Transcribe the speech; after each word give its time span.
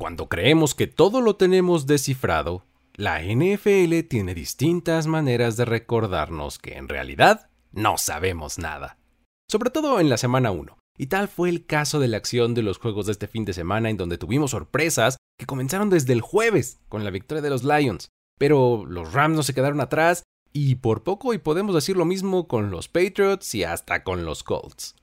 cuando 0.00 0.30
creemos 0.30 0.74
que 0.74 0.86
todo 0.86 1.20
lo 1.20 1.36
tenemos 1.36 1.86
descifrado, 1.86 2.64
la 2.94 3.20
NFL 3.22 4.00
tiene 4.08 4.34
distintas 4.34 5.06
maneras 5.06 5.58
de 5.58 5.66
recordarnos 5.66 6.58
que 6.58 6.78
en 6.78 6.88
realidad 6.88 7.50
no 7.70 7.98
sabemos 7.98 8.58
nada. 8.58 8.96
Sobre 9.46 9.68
todo 9.68 10.00
en 10.00 10.08
la 10.08 10.16
semana 10.16 10.52
1. 10.52 10.78
Y 10.96 11.08
tal 11.08 11.28
fue 11.28 11.50
el 11.50 11.66
caso 11.66 12.00
de 12.00 12.08
la 12.08 12.16
acción 12.16 12.54
de 12.54 12.62
los 12.62 12.78
juegos 12.78 13.04
de 13.04 13.12
este 13.12 13.26
fin 13.26 13.44
de 13.44 13.52
semana 13.52 13.90
en 13.90 13.98
donde 13.98 14.16
tuvimos 14.16 14.52
sorpresas 14.52 15.18
que 15.38 15.44
comenzaron 15.44 15.90
desde 15.90 16.14
el 16.14 16.22
jueves 16.22 16.80
con 16.88 17.04
la 17.04 17.10
victoria 17.10 17.42
de 17.42 17.50
los 17.50 17.62
Lions. 17.62 18.08
Pero 18.38 18.86
los 18.86 19.12
Rams 19.12 19.36
no 19.36 19.42
se 19.42 19.52
quedaron 19.52 19.82
atrás 19.82 20.22
y 20.54 20.76
por 20.76 21.02
poco 21.02 21.34
y 21.34 21.38
podemos 21.38 21.74
decir 21.74 21.98
lo 21.98 22.06
mismo 22.06 22.48
con 22.48 22.70
los 22.70 22.88
Patriots 22.88 23.54
y 23.54 23.64
hasta 23.64 24.02
con 24.02 24.24
los 24.24 24.44
Colts. 24.44 24.96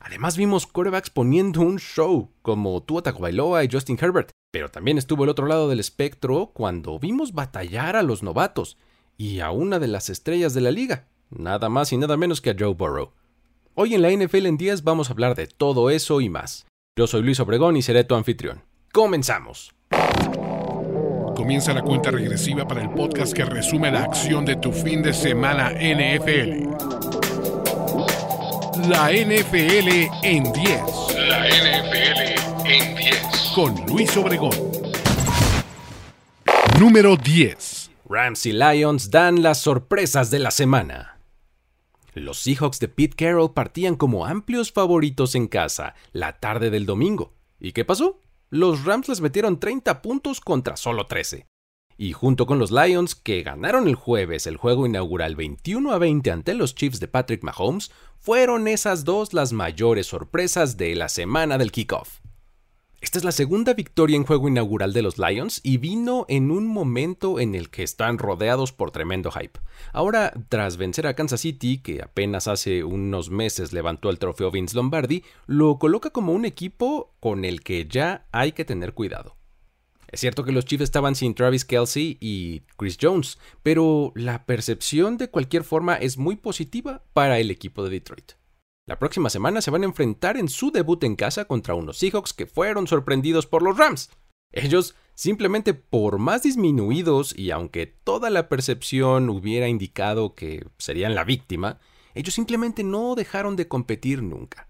Además 0.00 0.38
vimos 0.38 0.66
quarterbacks 0.66 1.10
poniendo 1.10 1.60
un 1.60 1.78
show 1.78 2.30
como 2.40 2.82
Tua 2.82 3.02
Tagovailoa 3.02 3.64
y 3.64 3.68
Justin 3.70 3.98
Herbert, 4.00 4.30
pero 4.50 4.70
también 4.70 4.96
estuvo 4.96 5.24
el 5.24 5.30
otro 5.30 5.46
lado 5.46 5.68
del 5.68 5.78
espectro 5.78 6.50
cuando 6.54 6.98
vimos 6.98 7.32
batallar 7.32 7.96
a 7.96 8.02
los 8.02 8.22
novatos 8.22 8.78
y 9.18 9.40
a 9.40 9.50
una 9.50 9.78
de 9.78 9.88
las 9.88 10.08
estrellas 10.08 10.54
de 10.54 10.62
la 10.62 10.70
liga, 10.70 11.06
nada 11.28 11.68
más 11.68 11.92
y 11.92 11.98
nada 11.98 12.16
menos 12.16 12.40
que 12.40 12.50
a 12.50 12.56
Joe 12.58 12.74
Burrow. 12.74 13.12
Hoy 13.74 13.94
en 13.94 14.00
la 14.00 14.10
NFL 14.10 14.46
en 14.46 14.56
10 14.56 14.84
vamos 14.84 15.10
a 15.10 15.12
hablar 15.12 15.34
de 15.34 15.46
todo 15.46 15.90
eso 15.90 16.22
y 16.22 16.30
más. 16.30 16.66
Yo 16.98 17.06
soy 17.06 17.22
Luis 17.22 17.38
Obregón 17.38 17.76
y 17.76 17.82
seré 17.82 18.04
tu 18.04 18.14
anfitrión. 18.14 18.64
Comenzamos. 18.92 19.74
Comienza 21.36 21.74
la 21.74 21.82
cuenta 21.82 22.10
regresiva 22.10 22.66
para 22.66 22.82
el 22.82 22.90
podcast 22.90 23.34
que 23.34 23.44
resume 23.44 23.90
la 23.90 24.04
acción 24.04 24.46
de 24.46 24.56
tu 24.56 24.72
fin 24.72 25.02
de 25.02 25.12
semana 25.12 25.70
NFL. 25.70 27.09
La 28.88 29.10
NFL 29.12 30.08
en 30.22 30.52
10. 30.52 30.82
La 31.28 31.46
NFL 31.48 32.64
en 32.64 32.96
10. 32.96 33.52
Con 33.54 33.74
Luis 33.86 34.16
Obregón. 34.16 34.52
Número 36.78 37.16
10. 37.16 37.90
Rams 38.08 38.46
y 38.46 38.52
Lions 38.52 39.10
dan 39.10 39.42
las 39.42 39.60
sorpresas 39.60 40.30
de 40.30 40.38
la 40.38 40.50
semana. 40.50 41.18
Los 42.14 42.38
Seahawks 42.38 42.80
de 42.80 42.88
Pete 42.88 43.16
Carroll 43.16 43.52
partían 43.52 43.96
como 43.96 44.24
amplios 44.24 44.72
favoritos 44.72 45.34
en 45.34 45.46
casa 45.46 45.94
la 46.12 46.38
tarde 46.38 46.70
del 46.70 46.86
domingo. 46.86 47.34
¿Y 47.58 47.72
qué 47.72 47.84
pasó? 47.84 48.22
Los 48.48 48.84
Rams 48.84 49.08
les 49.08 49.20
metieron 49.20 49.60
30 49.60 50.00
puntos 50.00 50.40
contra 50.40 50.76
solo 50.76 51.06
13. 51.06 51.49
Y 52.02 52.14
junto 52.14 52.46
con 52.46 52.58
los 52.58 52.70
Lions, 52.70 53.14
que 53.14 53.42
ganaron 53.42 53.86
el 53.86 53.94
jueves 53.94 54.46
el 54.46 54.56
juego 54.56 54.86
inaugural 54.86 55.36
21 55.36 55.92
a 55.92 55.98
20 55.98 56.30
ante 56.30 56.54
los 56.54 56.74
Chiefs 56.74 56.98
de 56.98 57.08
Patrick 57.08 57.42
Mahomes, 57.42 57.90
fueron 58.18 58.68
esas 58.68 59.04
dos 59.04 59.34
las 59.34 59.52
mayores 59.52 60.06
sorpresas 60.06 60.78
de 60.78 60.94
la 60.94 61.10
semana 61.10 61.58
del 61.58 61.70
kickoff. 61.70 62.20
Esta 63.02 63.18
es 63.18 63.24
la 63.24 63.32
segunda 63.32 63.74
victoria 63.74 64.16
en 64.16 64.24
juego 64.24 64.48
inaugural 64.48 64.94
de 64.94 65.02
los 65.02 65.18
Lions 65.18 65.60
y 65.62 65.76
vino 65.76 66.24
en 66.30 66.50
un 66.50 66.66
momento 66.66 67.38
en 67.38 67.54
el 67.54 67.68
que 67.68 67.82
están 67.82 68.16
rodeados 68.16 68.72
por 68.72 68.92
tremendo 68.92 69.30
hype. 69.30 69.60
Ahora, 69.92 70.32
tras 70.48 70.78
vencer 70.78 71.06
a 71.06 71.12
Kansas 71.12 71.42
City, 71.42 71.82
que 71.82 72.00
apenas 72.00 72.48
hace 72.48 72.82
unos 72.82 73.28
meses 73.28 73.74
levantó 73.74 74.08
el 74.08 74.18
trofeo 74.18 74.50
Vince 74.50 74.74
Lombardi, 74.74 75.22
lo 75.46 75.78
coloca 75.78 76.08
como 76.08 76.32
un 76.32 76.46
equipo 76.46 77.12
con 77.20 77.44
el 77.44 77.62
que 77.62 77.86
ya 77.86 78.24
hay 78.32 78.52
que 78.52 78.64
tener 78.64 78.94
cuidado. 78.94 79.36
Es 80.10 80.20
cierto 80.20 80.42
que 80.42 80.52
los 80.52 80.64
Chiefs 80.64 80.82
estaban 80.82 81.14
sin 81.14 81.34
Travis 81.34 81.64
Kelsey 81.64 82.18
y 82.20 82.62
Chris 82.76 82.98
Jones, 83.00 83.38
pero 83.62 84.12
la 84.16 84.44
percepción 84.44 85.16
de 85.16 85.30
cualquier 85.30 85.62
forma 85.62 85.94
es 85.94 86.18
muy 86.18 86.34
positiva 86.34 87.04
para 87.12 87.38
el 87.38 87.50
equipo 87.50 87.84
de 87.84 87.90
Detroit. 87.90 88.32
La 88.88 88.98
próxima 88.98 89.30
semana 89.30 89.62
se 89.62 89.70
van 89.70 89.82
a 89.82 89.86
enfrentar 89.86 90.36
en 90.36 90.48
su 90.48 90.72
debut 90.72 91.04
en 91.04 91.14
casa 91.14 91.44
contra 91.44 91.74
unos 91.74 91.98
Seahawks 91.98 92.32
que 92.32 92.46
fueron 92.46 92.88
sorprendidos 92.88 93.46
por 93.46 93.62
los 93.62 93.78
Rams. 93.78 94.10
Ellos 94.52 94.96
simplemente 95.14 95.74
por 95.74 96.18
más 96.18 96.42
disminuidos 96.42 97.38
y 97.38 97.52
aunque 97.52 97.86
toda 97.86 98.30
la 98.30 98.48
percepción 98.48 99.30
hubiera 99.30 99.68
indicado 99.68 100.34
que 100.34 100.66
serían 100.76 101.14
la 101.14 101.22
víctima, 101.22 101.78
ellos 102.14 102.34
simplemente 102.34 102.82
no 102.82 103.14
dejaron 103.14 103.54
de 103.54 103.68
competir 103.68 104.24
nunca. 104.24 104.68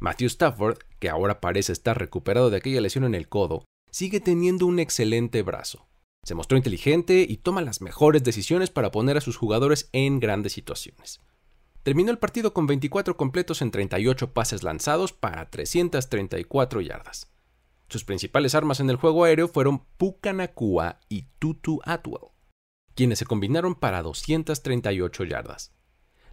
Matthew 0.00 0.26
Stafford, 0.26 0.78
que 0.98 1.08
ahora 1.08 1.40
parece 1.40 1.72
estar 1.72 1.98
recuperado 1.98 2.50
de 2.50 2.58
aquella 2.58 2.82
lesión 2.82 3.04
en 3.04 3.14
el 3.14 3.30
codo, 3.30 3.64
sigue 3.92 4.20
teniendo 4.20 4.66
un 4.66 4.80
excelente 4.80 5.42
brazo. 5.42 5.86
Se 6.24 6.34
mostró 6.34 6.56
inteligente 6.56 7.26
y 7.28 7.36
toma 7.36 7.60
las 7.60 7.82
mejores 7.82 8.24
decisiones 8.24 8.70
para 8.70 8.90
poner 8.90 9.16
a 9.16 9.20
sus 9.20 9.36
jugadores 9.36 9.90
en 9.92 10.18
grandes 10.18 10.52
situaciones. 10.52 11.20
Terminó 11.82 12.10
el 12.10 12.18
partido 12.18 12.54
con 12.54 12.66
24 12.66 13.16
completos 13.16 13.60
en 13.60 13.70
38 13.70 14.32
pases 14.32 14.62
lanzados 14.62 15.12
para 15.12 15.50
334 15.50 16.80
yardas. 16.80 17.32
Sus 17.88 18.04
principales 18.04 18.54
armas 18.54 18.80
en 18.80 18.88
el 18.88 18.96
juego 18.96 19.24
aéreo 19.24 19.48
fueron 19.48 19.84
Puka 19.98 20.32
Nakua 20.32 21.00
y 21.08 21.26
Tutu 21.38 21.80
Atwell, 21.84 22.30
quienes 22.94 23.18
se 23.18 23.26
combinaron 23.26 23.74
para 23.74 24.00
238 24.02 25.24
yardas. 25.24 25.74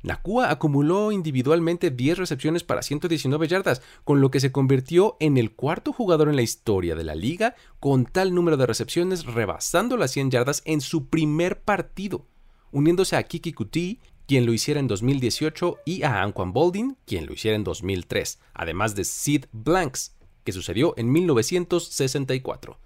Nakua 0.03 0.49
acumuló 0.51 1.11
individualmente 1.11 1.91
10 1.91 2.17
recepciones 2.17 2.63
para 2.63 2.81
119 2.81 3.47
yardas, 3.47 3.81
con 4.03 4.21
lo 4.21 4.31
que 4.31 4.39
se 4.39 4.51
convirtió 4.51 5.17
en 5.19 5.37
el 5.37 5.51
cuarto 5.51 5.93
jugador 5.93 6.29
en 6.29 6.35
la 6.35 6.41
historia 6.41 6.95
de 6.95 7.03
la 7.03 7.15
liga 7.15 7.55
con 7.79 8.05
tal 8.05 8.33
número 8.33 8.57
de 8.57 8.65
recepciones, 8.65 9.25
rebasando 9.25 9.97
las 9.97 10.11
100 10.11 10.31
yardas 10.31 10.61
en 10.65 10.81
su 10.81 11.07
primer 11.07 11.61
partido, 11.61 12.25
uniéndose 12.71 13.15
a 13.15 13.23
Kiki 13.23 13.53
Kuti 13.53 13.99
quien 14.29 14.45
lo 14.45 14.53
hiciera 14.53 14.79
en 14.79 14.87
2018, 14.87 15.79
y 15.85 16.03
a 16.03 16.21
Anquan 16.21 16.53
Boldin, 16.53 16.97
quien 17.07 17.25
lo 17.25 17.33
hiciera 17.33 17.55
en 17.55 17.63
2003, 17.63 18.39
además 18.53 18.93
de 18.93 19.03
Sid 19.03 19.45
Blanks, 19.51 20.15
que 20.43 20.51
sucedió 20.51 20.93
en 20.97 21.11
1964. 21.11 22.77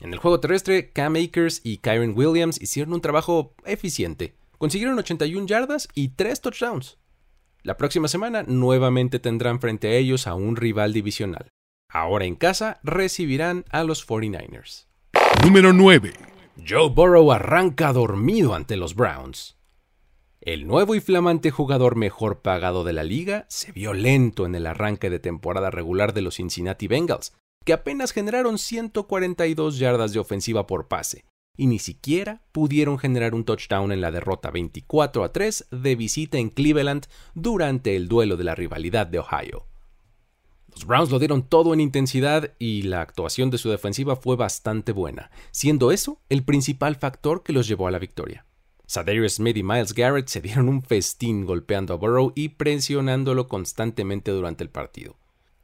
En 0.00 0.12
el 0.12 0.18
juego 0.18 0.40
terrestre, 0.40 0.90
Cam 0.92 1.16
Akers 1.16 1.62
y 1.64 1.78
Kyron 1.78 2.12
Williams 2.14 2.60
hicieron 2.60 2.92
un 2.92 3.00
trabajo 3.00 3.54
eficiente. 3.64 4.34
Consiguieron 4.58 4.98
81 4.98 5.46
yardas 5.46 5.88
y 5.94 6.08
3 6.08 6.40
touchdowns. 6.40 6.98
La 7.62 7.76
próxima 7.76 8.08
semana 8.08 8.42
nuevamente 8.42 9.18
tendrán 9.20 9.60
frente 9.60 9.88
a 9.88 9.92
ellos 9.92 10.26
a 10.26 10.34
un 10.34 10.56
rival 10.56 10.92
divisional. 10.92 11.48
Ahora 11.90 12.24
en 12.24 12.34
casa 12.34 12.80
recibirán 12.82 13.64
a 13.70 13.84
los 13.84 14.06
49ers. 14.06 14.86
Número 15.44 15.72
9. 15.72 16.12
Joe 16.68 16.90
Burrow 16.90 17.30
arranca 17.32 17.92
dormido 17.92 18.54
ante 18.54 18.76
los 18.76 18.94
Browns. 18.94 19.56
El 20.40 20.66
nuevo 20.66 20.94
y 20.94 21.00
flamante 21.00 21.50
jugador 21.50 21.96
mejor 21.96 22.42
pagado 22.42 22.84
de 22.84 22.92
la 22.92 23.04
liga 23.04 23.46
se 23.48 23.72
vio 23.72 23.92
lento 23.92 24.44
en 24.46 24.54
el 24.54 24.66
arranque 24.66 25.10
de 25.10 25.18
temporada 25.18 25.70
regular 25.70 26.14
de 26.14 26.22
los 26.22 26.36
Cincinnati 26.36 26.88
Bengals, 26.88 27.32
que 27.64 27.72
apenas 27.72 28.12
generaron 28.12 28.58
142 28.58 29.78
yardas 29.78 30.12
de 30.12 30.20
ofensiva 30.20 30.66
por 30.66 30.88
pase, 30.88 31.24
y 31.58 31.66
ni 31.66 31.78
siquiera 31.78 32.40
pudieron 32.52 32.98
generar 32.98 33.34
un 33.34 33.44
touchdown 33.44 33.92
en 33.92 34.00
la 34.00 34.10
derrota 34.10 34.50
24 34.50 35.24
a 35.24 35.32
3 35.32 35.66
de 35.70 35.96
visita 35.96 36.38
en 36.38 36.48
Cleveland 36.48 37.06
durante 37.34 37.96
el 37.96 38.08
duelo 38.08 38.38
de 38.38 38.44
la 38.44 38.54
rivalidad 38.54 39.06
de 39.06 39.18
Ohio. 39.18 39.66
Los 40.72 40.86
Browns 40.86 41.10
lo 41.10 41.18
dieron 41.18 41.42
todo 41.42 41.74
en 41.74 41.80
intensidad 41.80 42.54
y 42.58 42.82
la 42.82 43.00
actuación 43.00 43.50
de 43.50 43.58
su 43.58 43.68
defensiva 43.68 44.16
fue 44.16 44.36
bastante 44.36 44.92
buena, 44.92 45.30
siendo 45.50 45.90
eso 45.90 46.20
el 46.28 46.44
principal 46.44 46.96
factor 46.96 47.42
que 47.42 47.52
los 47.52 47.66
llevó 47.66 47.88
a 47.88 47.90
la 47.90 47.98
victoria. 47.98 48.46
Sadarius 48.86 49.34
Smith 49.34 49.56
y 49.56 49.62
Miles 49.62 49.92
Garrett 49.92 50.28
se 50.28 50.40
dieron 50.40 50.68
un 50.68 50.82
festín 50.82 51.44
golpeando 51.44 51.92
a 51.92 51.96
Burrow 51.96 52.32
y 52.34 52.50
presionándolo 52.50 53.48
constantemente 53.48 54.30
durante 54.30 54.62
el 54.62 54.70
partido. 54.70 55.16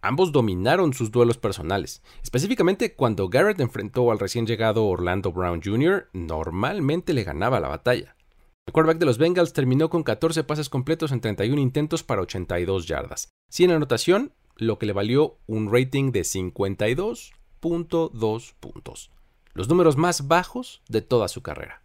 Ambos 0.04 0.31
dominaron 0.32 0.92
sus 0.92 1.10
duelos 1.10 1.38
personales, 1.38 2.03
específicamente 2.22 2.92
cuando 2.92 3.31
Garrett 3.31 3.60
enfrentó 3.60 4.12
al 4.12 4.19
recién 4.19 4.47
llegado 4.47 4.84
Orlando 4.84 5.32
Brown 5.32 5.62
Jr., 5.65 6.10
normalmente 6.12 7.15
le 7.15 7.25
ganaba 7.25 7.59
la 7.59 7.69
batalla. 7.69 8.14
El 8.66 8.75
quarterback 8.75 8.98
de 8.98 9.06
los 9.06 9.16
Bengals 9.16 9.54
terminó 9.54 9.88
con 9.88 10.03
14 10.03 10.44
pases 10.44 10.69
completos 10.69 11.10
en 11.10 11.22
31 11.22 11.59
intentos 11.59 12.03
para 12.03 12.20
82 12.20 12.87
yardas, 12.87 13.31
sin 13.48 13.70
anotación, 13.70 14.34
lo 14.56 14.78
que 14.78 14.84
le 14.84 14.93
valió 14.93 15.38
un 15.47 15.72
rating 15.72 16.12
de 16.12 16.20
52.2 16.20 18.55
puntos, 18.61 19.11
los 19.55 19.70
números 19.70 19.96
más 19.96 20.29
bajos 20.29 20.82
de 20.87 21.00
toda 21.00 21.29
su 21.29 21.40
carrera. 21.40 21.81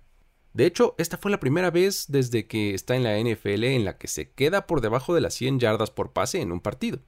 De 0.51 0.65
hecho, 0.65 0.94
esta 0.97 1.15
fue 1.15 1.31
la 1.31 1.39
primera 1.39 1.71
vez 1.71 2.07
desde 2.09 2.47
que 2.47 2.73
está 2.73 2.97
en 2.97 3.03
la 3.03 3.17
NFL 3.17 3.63
en 3.63 3.85
la 3.85 3.97
que 3.97 4.09
se 4.09 4.31
queda 4.31 4.67
por 4.67 4.81
debajo 4.81 5.15
de 5.15 5.21
las 5.21 5.35
100 5.35 5.61
yardas 5.61 5.89
por 5.89 6.11
pase 6.11 6.41
en 6.41 6.51
un 6.51 6.59
partido. 6.59 6.99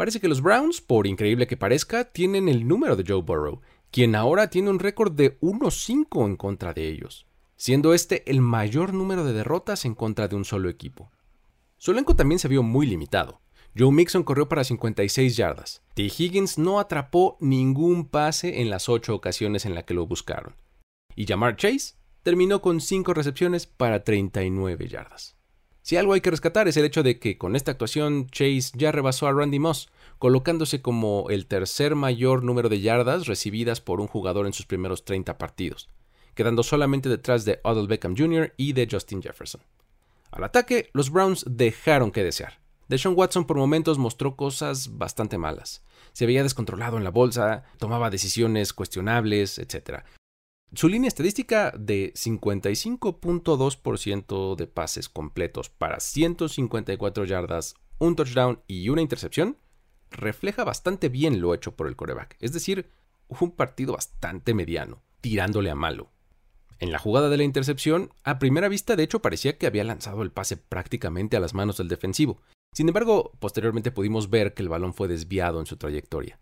Parece 0.00 0.18
que 0.18 0.28
los 0.28 0.40
Browns, 0.40 0.80
por 0.80 1.06
increíble 1.06 1.46
que 1.46 1.58
parezca, 1.58 2.10
tienen 2.10 2.48
el 2.48 2.66
número 2.66 2.96
de 2.96 3.04
Joe 3.06 3.20
Burrow, 3.20 3.60
quien 3.90 4.14
ahora 4.14 4.48
tiene 4.48 4.70
un 4.70 4.78
récord 4.78 5.12
de 5.12 5.38
1-5 5.40 6.24
en 6.24 6.36
contra 6.36 6.72
de 6.72 6.88
ellos, 6.88 7.26
siendo 7.56 7.92
este 7.92 8.22
el 8.30 8.40
mayor 8.40 8.94
número 8.94 9.24
de 9.24 9.34
derrotas 9.34 9.84
en 9.84 9.94
contra 9.94 10.26
de 10.26 10.36
un 10.36 10.46
solo 10.46 10.70
equipo. 10.70 11.10
Su 11.76 11.90
elenco 11.90 12.16
también 12.16 12.38
se 12.38 12.48
vio 12.48 12.62
muy 12.62 12.86
limitado. 12.86 13.42
Joe 13.76 13.92
Mixon 13.92 14.22
corrió 14.22 14.48
para 14.48 14.64
56 14.64 15.36
yardas. 15.36 15.82
T. 15.92 16.04
Higgins 16.04 16.56
no 16.56 16.80
atrapó 16.80 17.36
ningún 17.38 18.08
pase 18.08 18.62
en 18.62 18.70
las 18.70 18.88
8 18.88 19.14
ocasiones 19.14 19.66
en 19.66 19.74
las 19.74 19.84
que 19.84 19.92
lo 19.92 20.06
buscaron. 20.06 20.56
Y 21.14 21.26
Jamar 21.26 21.56
Chase 21.56 21.96
terminó 22.22 22.62
con 22.62 22.80
5 22.80 23.12
recepciones 23.12 23.66
para 23.66 24.02
39 24.02 24.88
yardas. 24.88 25.36
Si 25.90 25.96
algo 25.96 26.12
hay 26.12 26.20
que 26.20 26.30
rescatar 26.30 26.68
es 26.68 26.76
el 26.76 26.84
hecho 26.84 27.02
de 27.02 27.18
que 27.18 27.36
con 27.36 27.56
esta 27.56 27.72
actuación 27.72 28.28
Chase 28.28 28.70
ya 28.74 28.92
rebasó 28.92 29.26
a 29.26 29.32
Randy 29.32 29.58
Moss, 29.58 29.90
colocándose 30.20 30.80
como 30.80 31.26
el 31.30 31.46
tercer 31.46 31.96
mayor 31.96 32.44
número 32.44 32.68
de 32.68 32.80
yardas 32.80 33.26
recibidas 33.26 33.80
por 33.80 34.00
un 34.00 34.06
jugador 34.06 34.46
en 34.46 34.52
sus 34.52 34.66
primeros 34.66 35.04
30 35.04 35.36
partidos, 35.36 35.88
quedando 36.36 36.62
solamente 36.62 37.08
detrás 37.08 37.44
de 37.44 37.58
Odell 37.64 37.88
Beckham 37.88 38.14
Jr. 38.16 38.54
y 38.56 38.72
de 38.72 38.86
Justin 38.88 39.20
Jefferson. 39.20 39.62
Al 40.30 40.44
ataque, 40.44 40.90
los 40.92 41.10
Browns 41.10 41.44
dejaron 41.48 42.12
que 42.12 42.22
desear. 42.22 42.60
Deshaun 42.86 43.16
Watson 43.18 43.44
por 43.44 43.56
momentos 43.56 43.98
mostró 43.98 44.36
cosas 44.36 44.96
bastante 44.96 45.38
malas. 45.38 45.82
Se 46.12 46.24
veía 46.24 46.44
descontrolado 46.44 46.98
en 46.98 47.04
la 47.04 47.10
bolsa, 47.10 47.64
tomaba 47.78 48.10
decisiones 48.10 48.72
cuestionables, 48.72 49.58
etc. 49.58 50.04
Su 50.72 50.88
línea 50.88 51.08
estadística 51.08 51.72
de 51.76 52.12
55.2% 52.14 54.54
de 54.54 54.68
pases 54.68 55.08
completos 55.08 55.68
para 55.68 55.98
154 55.98 57.24
yardas, 57.24 57.74
un 57.98 58.14
touchdown 58.14 58.60
y 58.68 58.88
una 58.88 59.02
intercepción 59.02 59.58
refleja 60.12 60.62
bastante 60.62 61.08
bien 61.08 61.40
lo 61.40 61.54
hecho 61.54 61.74
por 61.74 61.88
el 61.88 61.96
coreback. 61.96 62.36
Es 62.38 62.52
decir, 62.52 62.88
un 63.28 63.50
partido 63.50 63.94
bastante 63.94 64.54
mediano, 64.54 65.02
tirándole 65.20 65.70
a 65.70 65.74
malo. 65.74 66.12
En 66.78 66.92
la 66.92 67.00
jugada 67.00 67.28
de 67.28 67.36
la 67.36 67.42
intercepción, 67.42 68.12
a 68.22 68.38
primera 68.38 68.68
vista 68.68 68.94
de 68.94 69.02
hecho 69.02 69.20
parecía 69.20 69.58
que 69.58 69.66
había 69.66 69.82
lanzado 69.82 70.22
el 70.22 70.30
pase 70.30 70.56
prácticamente 70.56 71.36
a 71.36 71.40
las 71.40 71.52
manos 71.52 71.78
del 71.78 71.88
defensivo. 71.88 72.40
Sin 72.72 72.86
embargo, 72.86 73.32
posteriormente 73.40 73.90
pudimos 73.90 74.30
ver 74.30 74.54
que 74.54 74.62
el 74.62 74.68
balón 74.68 74.94
fue 74.94 75.08
desviado 75.08 75.58
en 75.58 75.66
su 75.66 75.76
trayectoria. 75.76 76.38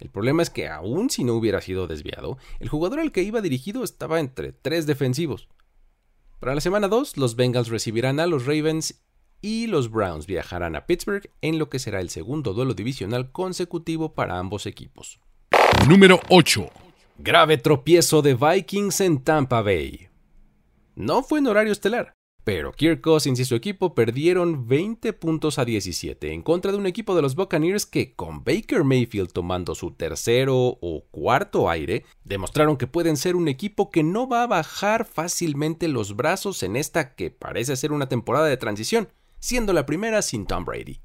El 0.00 0.10
problema 0.10 0.42
es 0.42 0.50
que 0.50 0.68
aun 0.68 1.10
si 1.10 1.24
no 1.24 1.34
hubiera 1.34 1.60
sido 1.60 1.86
desviado, 1.86 2.38
el 2.58 2.68
jugador 2.68 3.00
al 3.00 3.12
que 3.12 3.22
iba 3.22 3.40
dirigido 3.40 3.84
estaba 3.84 4.18
entre 4.18 4.52
tres 4.52 4.86
defensivos. 4.86 5.48
Para 6.40 6.54
la 6.54 6.62
semana 6.62 6.88
2, 6.88 7.18
los 7.18 7.36
Bengals 7.36 7.68
recibirán 7.68 8.18
a 8.18 8.26
los 8.26 8.46
Ravens 8.46 9.02
y 9.42 9.66
los 9.66 9.90
Browns 9.90 10.26
viajarán 10.26 10.74
a 10.74 10.86
Pittsburgh 10.86 11.30
en 11.42 11.58
lo 11.58 11.68
que 11.68 11.78
será 11.78 12.00
el 12.00 12.08
segundo 12.08 12.54
duelo 12.54 12.74
divisional 12.74 13.30
consecutivo 13.30 14.14
para 14.14 14.38
ambos 14.38 14.66
equipos. 14.66 15.20
Número 15.86 16.20
8. 16.30 16.68
Grave 17.18 17.58
tropiezo 17.58 18.22
de 18.22 18.34
Vikings 18.34 19.02
en 19.02 19.22
Tampa 19.22 19.60
Bay. 19.60 20.08
No 20.94 21.22
fue 21.22 21.38
en 21.38 21.46
horario 21.46 21.72
estelar, 21.72 22.14
pero 22.52 22.72
Kirk 22.72 23.00
Cousins 23.00 23.38
y 23.38 23.44
su 23.44 23.54
equipo 23.54 23.94
perdieron 23.94 24.66
20 24.66 25.12
puntos 25.12 25.60
a 25.60 25.64
17 25.64 26.32
en 26.32 26.42
contra 26.42 26.72
de 26.72 26.78
un 26.78 26.86
equipo 26.86 27.14
de 27.14 27.22
los 27.22 27.36
Buccaneers 27.36 27.86
que, 27.86 28.16
con 28.16 28.42
Baker 28.42 28.82
Mayfield 28.82 29.30
tomando 29.30 29.76
su 29.76 29.92
tercero 29.92 30.56
o 30.56 31.04
cuarto 31.12 31.70
aire, 31.70 32.04
demostraron 32.24 32.76
que 32.76 32.88
pueden 32.88 33.16
ser 33.16 33.36
un 33.36 33.46
equipo 33.46 33.92
que 33.92 34.02
no 34.02 34.28
va 34.28 34.42
a 34.42 34.48
bajar 34.48 35.04
fácilmente 35.04 35.86
los 35.86 36.16
brazos 36.16 36.64
en 36.64 36.74
esta 36.74 37.14
que 37.14 37.30
parece 37.30 37.76
ser 37.76 37.92
una 37.92 38.08
temporada 38.08 38.46
de 38.46 38.56
transición, 38.56 39.10
siendo 39.38 39.72
la 39.72 39.86
primera 39.86 40.20
sin 40.20 40.44
Tom 40.44 40.64
Brady. 40.64 41.02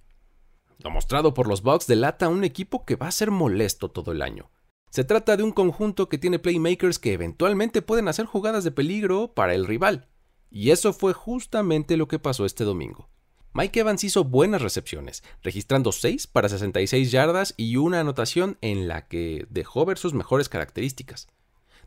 Lo 0.80 0.90
mostrado 0.90 1.36
por 1.36 1.48
los 1.48 1.62
Bucks 1.62 1.86
delata 1.86 2.28
un 2.28 2.44
equipo 2.44 2.86
que 2.86 2.96
va 2.96 3.10
a 3.10 3.12
ser 3.12 3.30
molesto 3.30 3.92
todo 3.92 4.14
el 4.14 4.24
año. 4.24 4.50
Se 4.90 5.04
trata 5.04 5.38
de 5.38 5.44
un 5.44 5.52
conjunto 5.52 6.10
que 6.10 6.18
tiene 6.18 6.40
playmakers 6.40 6.98
que 6.98 7.14
eventualmente 7.14 7.84
pueden 7.84 8.08
hacer 8.08 8.26
jugadas 8.26 8.64
de 8.64 8.72
peligro 8.72 9.32
para 9.36 9.54
el 9.54 9.68
rival 9.68 10.08
y 10.52 10.72
eso 10.72 10.94
fue 10.94 11.14
justamente 11.14 11.98
lo 11.98 12.08
que 12.08 12.20
pasó 12.20 12.46
este 12.46 12.64
domingo. 12.64 13.10
Mike 13.54 13.80
Evans 13.80 14.04
hizo 14.04 14.26
buenas 14.26 14.62
recepciones, 14.62 15.24
registrando 15.42 15.94
6 15.94 16.28
para 16.28 16.50
66 16.50 17.10
yardas 17.10 17.54
y 17.56 17.78
una 17.78 18.02
anotación 18.02 18.58
en 18.60 18.90
la 18.90 19.08
que 19.08 19.48
dejó 19.50 19.86
ver 19.86 19.98
sus 19.98 20.14
mejores 20.14 20.50
características. 20.50 21.28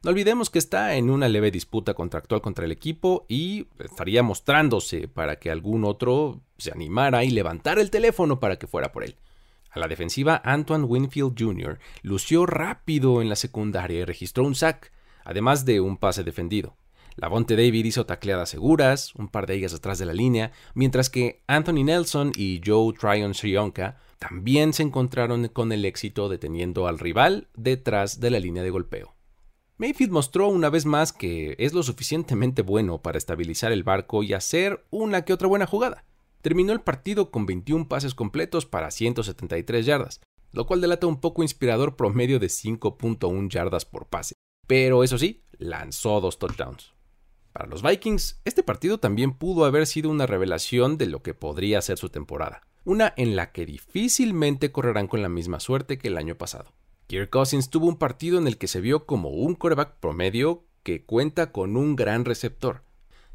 No 0.02 0.10
olvidemos 0.10 0.48
que 0.48 0.60
está 0.60 0.94
en 0.94 1.10
una 1.10 1.28
leve 1.28 1.50
disputa 1.50 1.92
contractual 1.92 2.40
contra 2.40 2.64
el 2.64 2.72
equipo 2.72 3.26
y 3.28 3.66
estaría 3.80 4.22
mostrándose 4.22 5.08
para 5.08 5.38
que 5.38 5.50
algún 5.50 5.84
otro 5.84 6.40
se 6.56 6.70
animara 6.70 7.24
y 7.24 7.30
levantara 7.30 7.80
el 7.80 7.90
teléfono 7.90 8.40
para 8.40 8.58
que 8.58 8.66
fuera 8.66 8.92
por 8.92 9.04
él. 9.04 9.16
A 9.70 9.78
la 9.78 9.88
defensiva, 9.88 10.40
Antoine 10.44 10.84
Winfield 10.84 11.34
Jr. 11.38 11.78
lució 12.02 12.46
rápido 12.46 13.20
en 13.20 13.28
la 13.28 13.36
secundaria 13.36 14.00
y 14.00 14.04
registró 14.04 14.44
un 14.44 14.54
sack, 14.54 14.92
además 15.24 15.64
de 15.64 15.80
un 15.80 15.98
pase 15.98 16.24
defendido. 16.24 16.76
Lavonte 17.18 17.56
David 17.56 17.84
hizo 17.84 18.06
tacleadas 18.06 18.48
seguras, 18.48 19.12
un 19.16 19.26
par 19.26 19.48
de 19.48 19.54
ellas 19.54 19.74
atrás 19.74 19.98
de 19.98 20.06
la 20.06 20.12
línea, 20.12 20.52
mientras 20.74 21.10
que 21.10 21.42
Anthony 21.48 21.82
Nelson 21.82 22.30
y 22.36 22.60
Joe 22.64 22.94
Tryon 22.94 23.34
Srionka 23.34 23.98
también 24.20 24.72
se 24.72 24.84
encontraron 24.84 25.48
con 25.48 25.72
el 25.72 25.84
éxito 25.84 26.28
deteniendo 26.28 26.86
al 26.86 27.00
rival 27.00 27.48
detrás 27.56 28.20
de 28.20 28.30
la 28.30 28.38
línea 28.38 28.62
de 28.62 28.70
golpeo. 28.70 29.16
Mayfield 29.78 30.12
mostró 30.12 30.46
una 30.46 30.70
vez 30.70 30.86
más 30.86 31.12
que 31.12 31.56
es 31.58 31.72
lo 31.72 31.82
suficientemente 31.82 32.62
bueno 32.62 33.02
para 33.02 33.18
estabilizar 33.18 33.72
el 33.72 33.82
barco 33.82 34.22
y 34.22 34.32
hacer 34.32 34.86
una 34.90 35.24
que 35.24 35.32
otra 35.32 35.48
buena 35.48 35.66
jugada. 35.66 36.04
Terminó 36.40 36.72
el 36.72 36.82
partido 36.82 37.32
con 37.32 37.46
21 37.46 37.88
pases 37.88 38.14
completos 38.14 38.64
para 38.64 38.92
173 38.92 39.84
yardas, 39.84 40.20
lo 40.52 40.66
cual 40.66 40.80
delata 40.80 41.08
un 41.08 41.20
poco 41.20 41.42
inspirador 41.42 41.96
promedio 41.96 42.38
de 42.38 42.46
5.1 42.46 43.50
yardas 43.50 43.84
por 43.84 44.06
pase. 44.06 44.34
Pero 44.68 45.02
eso 45.02 45.18
sí, 45.18 45.42
lanzó 45.58 46.20
dos 46.20 46.38
touchdowns. 46.38 46.97
Para 47.58 47.70
los 47.70 47.82
Vikings, 47.82 48.40
este 48.44 48.62
partido 48.62 48.98
también 48.98 49.32
pudo 49.32 49.64
haber 49.64 49.88
sido 49.88 50.10
una 50.10 50.26
revelación 50.26 50.96
de 50.96 51.06
lo 51.06 51.24
que 51.24 51.34
podría 51.34 51.82
ser 51.82 51.98
su 51.98 52.08
temporada, 52.08 52.62
una 52.84 53.12
en 53.16 53.34
la 53.34 53.50
que 53.50 53.66
difícilmente 53.66 54.70
correrán 54.70 55.08
con 55.08 55.22
la 55.22 55.28
misma 55.28 55.58
suerte 55.58 55.98
que 55.98 56.06
el 56.06 56.18
año 56.18 56.36
pasado. 56.36 56.72
Kirk 57.08 57.30
Cousins 57.30 57.68
tuvo 57.68 57.88
un 57.88 57.96
partido 57.96 58.38
en 58.38 58.46
el 58.46 58.58
que 58.58 58.68
se 58.68 58.80
vio 58.80 59.06
como 59.06 59.30
un 59.30 59.56
quarterback 59.56 59.96
promedio 59.98 60.66
que 60.84 61.04
cuenta 61.04 61.50
con 61.50 61.76
un 61.76 61.96
gran 61.96 62.24
receptor. 62.24 62.84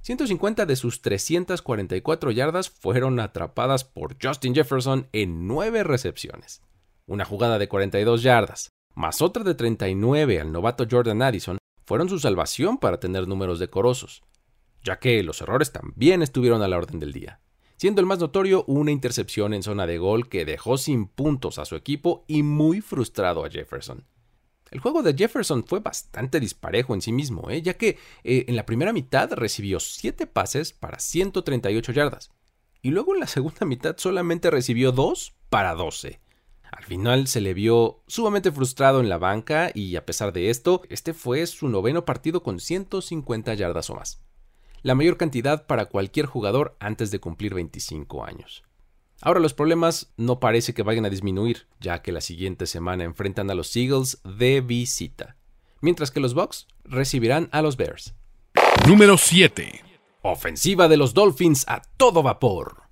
150 0.04 0.66
de 0.68 0.76
sus 0.78 1.02
344 1.02 2.32
yardas 2.32 2.70
fueron 2.70 3.20
atrapadas 3.20 3.84
por 3.84 4.16
Justin 4.24 4.56
Jefferson 4.56 5.10
en 5.12 5.48
9 5.48 5.84
recepciones. 5.84 6.62
Una 7.08 7.26
jugada 7.26 7.60
de 7.60 7.68
42 7.68 8.24
yardas, 8.24 8.70
más 8.96 9.22
otra 9.22 9.44
de 9.44 9.54
39 9.54 10.40
al 10.40 10.54
novato 10.54 10.88
Jordan 10.90 11.22
Addison, 11.22 11.58
fueron 11.86 12.10
su 12.10 12.20
salvación 12.20 12.78
para 12.78 13.00
tener 13.00 13.28
números 13.28 13.60
decorosos, 13.60 14.24
ya 14.84 15.00
que 15.00 15.24
los 15.24 15.42
errores 15.42 15.72
también 15.72 16.22
estuvieron 16.22 16.62
a 16.62 16.68
la 16.68 16.78
orden 16.78 17.00
del 17.00 17.14
día, 17.14 17.40
siendo 17.78 18.02
el 18.02 18.08
más 18.08 18.20
notorio 18.20 18.64
una 18.68 18.92
intercepción 18.92 19.54
en 19.54 19.64
zona 19.64 19.88
de 19.88 19.98
gol 19.98 20.30
que 20.30 20.46
dejó 20.46 20.78
sin 20.78 21.08
puntos 21.08 21.60
a 21.60 21.66
su 21.66 21.76
equipo 21.76 22.26
y 22.28 22.44
muy 22.44 22.82
frustrado 22.82 23.46
a 23.46 23.50
Jefferson. 23.50 24.06
El 24.72 24.80
juego 24.80 25.04
de 25.04 25.14
Jefferson 25.14 25.66
fue 25.66 25.82
bastante 25.82 26.40
disparejo 26.40 26.96
en 26.96 27.02
sí 27.02 27.12
mismo, 27.12 27.50
¿eh? 27.52 27.62
ya 27.62 27.76
que 27.76 28.00
eh, 28.24 28.46
en 28.48 28.56
la 28.56 28.66
primera 28.66 28.92
mitad 28.92 29.32
recibió 29.34 29.80
7 29.80 30.26
pases 30.26 30.74
para 30.74 31.00
138 31.00 31.92
yardas, 31.92 32.32
y 32.82 32.90
luego 32.90 33.14
en 33.14 33.20
la 33.20 33.28
segunda 33.28 33.66
mitad 33.66 33.96
solamente 33.98 34.50
recibió 34.50 34.92
2 34.92 35.36
para 35.50 35.76
12. 35.76 36.20
Al 36.76 36.86
final 36.86 37.28
se 37.28 37.40
le 37.40 37.54
vio 37.54 38.02
sumamente 38.08 38.52
frustrado 38.52 39.00
en 39.00 39.08
la 39.08 39.20
banca 39.20 39.72
y 39.76 39.96
a 39.96 40.06
pesar 40.06 40.34
de 40.34 40.50
esto, 40.50 40.82
este 40.90 41.14
fue 41.14 41.46
su 41.46 41.68
noveno 41.68 42.04
partido 42.04 42.42
con 42.42 42.60
150 42.60 43.54
yardas 43.54 43.92
o 43.92 43.96
más. 43.96 44.24
La 44.82 44.96
mayor 44.96 45.18
cantidad 45.18 45.68
para 45.68 45.86
cualquier 45.86 46.26
jugador 46.26 46.76
antes 46.80 47.12
de 47.12 47.20
cumplir 47.20 47.54
25 47.54 48.26
años. 48.26 48.64
Ahora 49.22 49.40
los 49.40 49.54
problemas 49.54 50.12
no 50.18 50.40
parece 50.40 50.74
que 50.74 50.84
vayan 50.84 51.06
a 51.06 51.10
disminuir, 51.10 51.68
ya 51.80 52.02
que 52.02 52.12
la 52.12 52.22
siguiente 52.22 52.66
semana 52.66 53.04
enfrentan 53.04 53.52
a 53.52 53.56
los 53.56 53.76
Eagles 53.76 54.20
de 54.24 54.62
visita, 54.62 55.38
mientras 55.80 56.10
que 56.10 56.20
los 56.20 56.34
Bucks 56.34 56.68
recibirán 56.84 57.50
a 57.52 57.62
los 57.62 57.78
Bears. 57.78 58.16
Número 58.88 59.18
7. 59.18 59.82
Ofensiva 60.24 60.88
de 60.88 60.98
los 60.98 61.14
Dolphins 61.14 61.66
a 61.68 61.82
todo 61.98 62.24
vapor. 62.24 62.83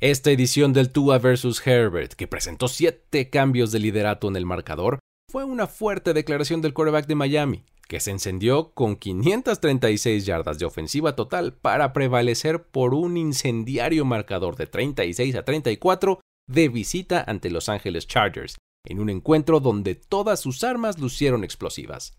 Esta 0.00 0.32
edición 0.32 0.72
del 0.72 0.90
Tua 0.90 1.18
vs. 1.18 1.64
Herbert, 1.64 2.14
que 2.14 2.26
presentó 2.26 2.66
siete 2.66 3.30
cambios 3.30 3.70
de 3.70 3.78
liderato 3.78 4.28
en 4.28 4.34
el 4.36 4.44
marcador, 4.44 4.98
fue 5.30 5.44
una 5.44 5.68
fuerte 5.68 6.12
declaración 6.12 6.60
del 6.60 6.74
quarterback 6.74 7.06
de 7.06 7.14
Miami, 7.14 7.64
que 7.88 8.00
se 8.00 8.10
encendió 8.10 8.72
con 8.74 8.96
536 8.96 10.26
yardas 10.26 10.58
de 10.58 10.66
ofensiva 10.66 11.14
total 11.14 11.54
para 11.54 11.92
prevalecer 11.92 12.64
por 12.64 12.92
un 12.92 13.16
incendiario 13.16 14.04
marcador 14.04 14.56
de 14.56 14.66
36 14.66 15.36
a 15.36 15.44
34 15.44 16.20
de 16.50 16.68
visita 16.68 17.24
ante 17.26 17.48
Los 17.48 17.68
Angeles 17.68 18.08
Chargers, 18.08 18.56
en 18.86 18.98
un 18.98 19.10
encuentro 19.10 19.60
donde 19.60 19.94
todas 19.94 20.40
sus 20.40 20.64
armas 20.64 20.98
lucieron 20.98 21.44
explosivas. 21.44 22.18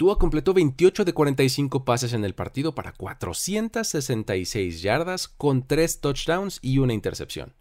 Tua 0.00 0.18
completó 0.18 0.54
28 0.54 1.04
de 1.04 1.12
45 1.12 1.84
pases 1.84 2.14
en 2.14 2.24
el 2.24 2.34
partido 2.34 2.74
para 2.74 2.92
466 2.92 4.80
yardas 4.80 5.28
con 5.28 5.66
3 5.66 6.00
touchdowns 6.00 6.58
y 6.62 6.78
una 6.78 6.94
intercepción. 6.94 7.54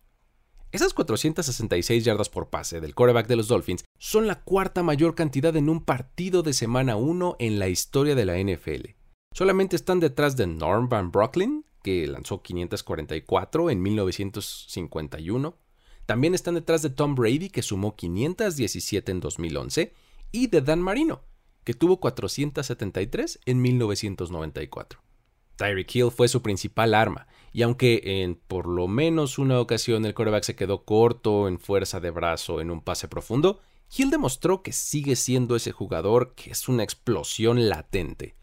Esas 0.71 0.93
466 0.93 2.05
yardas 2.05 2.29
por 2.29 2.49
pase 2.49 2.79
del 2.79 2.95
quarterback 2.95 3.27
de 3.27 3.35
los 3.35 3.49
Dolphins 3.49 3.83
son 3.97 4.25
la 4.25 4.41
cuarta 4.41 4.83
mayor 4.83 5.15
cantidad 5.15 5.53
en 5.57 5.67
un 5.67 5.83
partido 5.83 6.41
de 6.41 6.53
semana 6.53 6.95
1 6.95 7.35
en 7.39 7.59
la 7.59 7.67
historia 7.67 8.15
de 8.15 8.23
la 8.23 8.37
NFL. 8.37 8.91
Solamente 9.33 9.75
están 9.75 9.99
detrás 9.99 10.37
de 10.37 10.47
Norm 10.47 10.87
Van 10.87 11.11
Brocklin, 11.11 11.65
que 11.83 12.07
lanzó 12.07 12.41
544 12.41 13.69
en 13.69 13.81
1951. 13.81 15.57
También 16.05 16.33
están 16.33 16.55
detrás 16.55 16.83
de 16.83 16.89
Tom 16.89 17.15
Brady, 17.15 17.49
que 17.49 17.63
sumó 17.63 17.97
517 17.97 19.11
en 19.11 19.19
2011, 19.19 19.93
y 20.31 20.47
de 20.47 20.61
Dan 20.61 20.81
Marino, 20.81 21.23
que 21.69 21.75
tuvo 21.75 21.99
473 21.99 23.41
en 23.45 23.61
1994. 23.61 25.01
Tyreek 25.55 25.95
Hill 25.95 26.09
fue 26.09 26.27
su 26.27 26.41
principal 26.41 26.95
arma 26.95 27.27
y 27.53 27.61
aunque 27.61 28.23
en 28.23 28.33
por 28.33 28.65
lo 28.65 28.87
menos 28.87 29.37
una 29.37 29.59
ocasión 29.59 30.03
el 30.03 30.15
quarterback 30.15 30.45
se 30.45 30.55
quedó 30.55 30.83
corto 30.83 31.47
en 31.47 31.59
fuerza 31.59 31.99
de 31.99 32.09
brazo 32.09 32.59
en 32.59 32.71
un 32.71 32.81
pase 32.81 33.07
profundo, 33.07 33.59
Hill 33.95 34.09
demostró 34.09 34.63
que 34.63 34.71
sigue 34.71 35.15
siendo 35.15 35.55
ese 35.55 35.71
jugador 35.71 36.33
que 36.33 36.49
es 36.49 36.67
una 36.69 36.81
explosión 36.81 37.69
latente. 37.69 38.33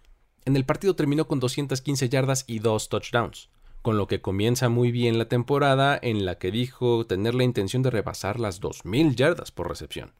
En 0.44 0.54
el 0.54 0.64
partido 0.64 0.94
terminó 0.94 1.26
con 1.26 1.40
215 1.40 2.08
yardas 2.08 2.44
y 2.46 2.60
dos 2.60 2.88
touchdowns, 2.88 3.50
con 3.82 3.98
lo 3.98 4.06
que 4.06 4.20
comienza 4.20 4.68
muy 4.68 4.92
bien 4.92 5.18
la 5.18 5.26
temporada 5.26 5.98
en 6.00 6.26
la 6.26 6.38
que 6.38 6.52
dijo 6.52 7.04
tener 7.06 7.34
la 7.34 7.42
intención 7.42 7.82
de 7.82 7.90
rebasar 7.90 8.38
las 8.38 8.60
2.000 8.62 9.16
yardas 9.16 9.50
por 9.50 9.68
recepción. 9.68 10.12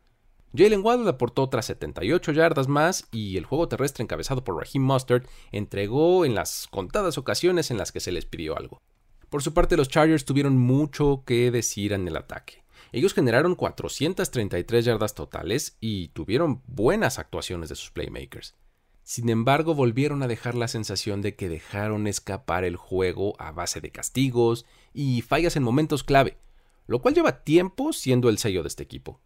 Jalen 0.54 0.84
Waddle 0.84 1.08
aportó 1.08 1.42
otras 1.42 1.66
78 1.66 2.32
yardas 2.32 2.68
más 2.68 3.08
y 3.10 3.36
el 3.36 3.44
juego 3.44 3.68
terrestre 3.68 4.02
encabezado 4.02 4.44
por 4.44 4.56
Raheem 4.56 4.84
Mustard 4.84 5.26
entregó 5.52 6.24
en 6.24 6.34
las 6.34 6.66
contadas 6.70 7.18
ocasiones 7.18 7.70
en 7.70 7.78
las 7.78 7.92
que 7.92 8.00
se 8.00 8.12
les 8.12 8.24
pidió 8.24 8.56
algo. 8.56 8.80
Por 9.28 9.42
su 9.42 9.52
parte, 9.52 9.76
los 9.76 9.88
Chargers 9.88 10.24
tuvieron 10.24 10.56
mucho 10.56 11.24
que 11.26 11.50
decir 11.50 11.92
en 11.92 12.06
el 12.06 12.16
ataque. 12.16 12.64
Ellos 12.92 13.12
generaron 13.12 13.54
433 13.54 14.84
yardas 14.84 15.14
totales 15.14 15.76
y 15.80 16.08
tuvieron 16.08 16.62
buenas 16.66 17.18
actuaciones 17.18 17.68
de 17.68 17.74
sus 17.74 17.90
playmakers. 17.90 18.54
Sin 19.02 19.28
embargo, 19.28 19.74
volvieron 19.74 20.22
a 20.22 20.28
dejar 20.28 20.54
la 20.54 20.68
sensación 20.68 21.22
de 21.22 21.36
que 21.36 21.48
dejaron 21.48 22.06
escapar 22.06 22.64
el 22.64 22.76
juego 22.76 23.34
a 23.38 23.52
base 23.52 23.80
de 23.80 23.92
castigos 23.92 24.66
y 24.94 25.22
fallas 25.22 25.56
en 25.56 25.62
momentos 25.62 26.02
clave, 26.02 26.38
lo 26.86 27.00
cual 27.00 27.14
lleva 27.14 27.44
tiempo 27.44 27.92
siendo 27.92 28.28
el 28.28 28.38
sello 28.38 28.62
de 28.62 28.68
este 28.68 28.82
equipo. 28.82 29.20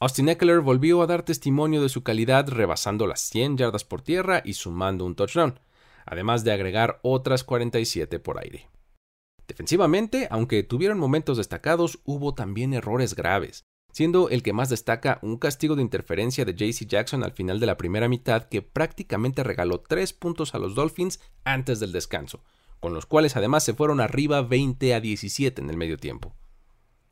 Austin 0.00 0.28
Eckler 0.28 0.60
volvió 0.60 1.02
a 1.02 1.08
dar 1.08 1.24
testimonio 1.24 1.82
de 1.82 1.88
su 1.88 2.04
calidad 2.04 2.48
rebasando 2.48 3.08
las 3.08 3.20
100 3.20 3.56
yardas 3.56 3.82
por 3.82 4.00
tierra 4.00 4.42
y 4.44 4.52
sumando 4.52 5.04
un 5.04 5.16
touchdown, 5.16 5.58
además 6.06 6.44
de 6.44 6.52
agregar 6.52 7.00
otras 7.02 7.42
47 7.42 8.20
por 8.20 8.38
aire. 8.38 8.68
Defensivamente, 9.48 10.28
aunque 10.30 10.62
tuvieron 10.62 11.00
momentos 11.00 11.36
destacados, 11.36 11.98
hubo 12.04 12.32
también 12.32 12.74
errores 12.74 13.16
graves, 13.16 13.64
siendo 13.92 14.28
el 14.28 14.44
que 14.44 14.52
más 14.52 14.68
destaca 14.68 15.18
un 15.22 15.36
castigo 15.36 15.74
de 15.74 15.82
interferencia 15.82 16.44
de 16.44 16.54
JC 16.54 16.86
Jackson 16.86 17.24
al 17.24 17.32
final 17.32 17.58
de 17.58 17.66
la 17.66 17.76
primera 17.76 18.08
mitad 18.08 18.44
que 18.44 18.62
prácticamente 18.62 19.42
regaló 19.42 19.80
3 19.80 20.12
puntos 20.12 20.54
a 20.54 20.60
los 20.60 20.76
Dolphins 20.76 21.18
antes 21.42 21.80
del 21.80 21.90
descanso, 21.90 22.44
con 22.78 22.94
los 22.94 23.06
cuales 23.06 23.34
además 23.34 23.64
se 23.64 23.74
fueron 23.74 24.00
arriba 24.00 24.42
20 24.42 24.94
a 24.94 25.00
17 25.00 25.60
en 25.60 25.70
el 25.70 25.76
medio 25.76 25.96
tiempo. 25.96 26.36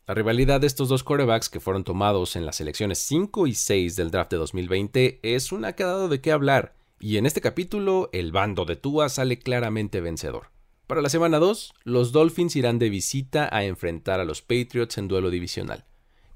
La 0.08 0.14
rivalidad 0.14 0.60
de 0.60 0.68
estos 0.68 0.88
dos 0.88 1.02
quarterbacks 1.02 1.48
que 1.48 1.58
fueron 1.58 1.82
tomados 1.82 2.36
en 2.36 2.46
las 2.46 2.60
elecciones 2.60 3.00
5 3.00 3.48
y 3.48 3.54
6 3.54 3.96
del 3.96 4.12
draft 4.12 4.30
de 4.30 4.36
2020 4.36 5.18
es 5.24 5.50
una 5.50 5.72
que 5.72 5.82
ha 5.82 5.88
dado 5.88 6.08
de 6.08 6.20
qué 6.20 6.30
hablar, 6.30 6.76
y 7.00 7.16
en 7.16 7.26
este 7.26 7.40
capítulo 7.40 8.08
el 8.12 8.30
bando 8.30 8.64
de 8.64 8.76
Tua 8.76 9.08
sale 9.08 9.40
claramente 9.40 10.00
vencedor. 10.00 10.52
Para 10.86 11.02
la 11.02 11.08
semana 11.08 11.40
2, 11.40 11.74
los 11.82 12.12
Dolphins 12.12 12.54
irán 12.54 12.78
de 12.78 12.88
visita 12.88 13.48
a 13.50 13.64
enfrentar 13.64 14.20
a 14.20 14.24
los 14.24 14.42
Patriots 14.42 14.96
en 14.96 15.08
duelo 15.08 15.28
divisional, 15.28 15.86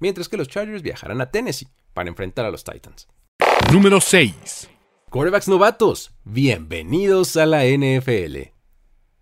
mientras 0.01 0.29
que 0.29 0.37
los 0.37 0.49
Chargers 0.49 0.83
viajarán 0.83 1.21
a 1.21 1.31
Tennessee 1.31 1.69
para 1.95 2.09
enfrentar 2.09 2.47
a 2.47 2.51
los 2.51 2.65
Titans. 2.65 3.07
Número 3.73 4.01
6. 4.01 4.69
Quarterbacks 5.11 5.47
novatos, 5.47 6.11
bienvenidos 6.25 7.37
a 7.37 7.47
la 7.47 7.65
NFL. 7.65 8.51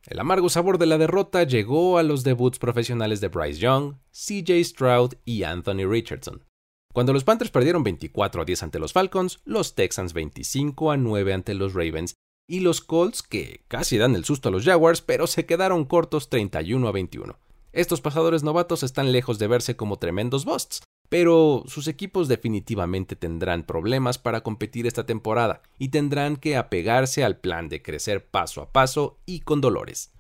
El 0.09 0.21
amargo 0.21 0.49
sabor 0.49 0.79
de 0.79 0.87
la 0.87 0.97
derrota 0.97 1.43
llegó 1.43 1.99
a 1.99 2.03
los 2.03 2.25
debuts 2.25 2.59
profesionales 2.59 3.21
de 3.21 3.29
Bryce 3.29 3.61
Young, 3.61 3.97
CJ 4.11 4.65
Stroud 4.65 5.13
y 5.27 5.43
Anthony 5.43 5.87
Richardson. 5.87 6.47
Cuando 6.95 7.13
los 7.13 7.25
Panthers 7.25 7.51
perdieron 7.51 7.83
24 7.83 8.41
a 8.41 8.45
10 8.47 8.63
ante 8.63 8.79
los 8.79 8.95
Falcons, 8.95 9.41
los 9.45 9.75
Texans 9.75 10.15
25 10.15 10.93
a 10.93 10.97
9 10.97 11.35
ante 11.35 11.53
los 11.53 11.75
Ravens 11.75 12.15
y 12.49 12.61
los 12.61 12.81
Colts, 12.81 13.23
que 13.23 13.67
casi 13.69 13.99
dan 13.99 14.15
el 14.15 14.25
susto 14.25 14.49
a 14.49 14.53
los 14.53 14.65
Jaguars, 14.65 15.03
pero 15.03 15.27
se 15.27 15.45
quedaron 15.45 15.85
cortos 15.85 16.31
31 16.31 16.89
a 16.89 16.93
21. 16.93 17.39
Estos 17.73 18.01
pasadores 18.01 18.43
novatos 18.43 18.83
están 18.83 19.13
lejos 19.13 19.39
de 19.39 19.47
verse 19.47 19.77
como 19.77 19.99
tremendos 19.99 20.47
busts, 20.47 20.81
pero 21.09 21.65
sus 21.67 21.89
equipos 21.89 22.29
definitivamente 22.29 23.17
tendrán 23.17 23.65
problemas 23.65 24.19
para 24.19 24.43
competir 24.43 24.87
esta 24.87 25.07
temporada 25.07 25.63
y 25.79 25.89
tendrán 25.89 26.37
que 26.37 26.57
apegarse 26.57 27.25
al 27.25 27.39
plan 27.39 27.69
de 27.69 27.83
crecer 27.83 28.27
paso 28.27 28.63
a 28.63 28.73
paso 28.73 29.19
y 29.25 29.41
con 29.41 29.61
dolores. 29.61 30.13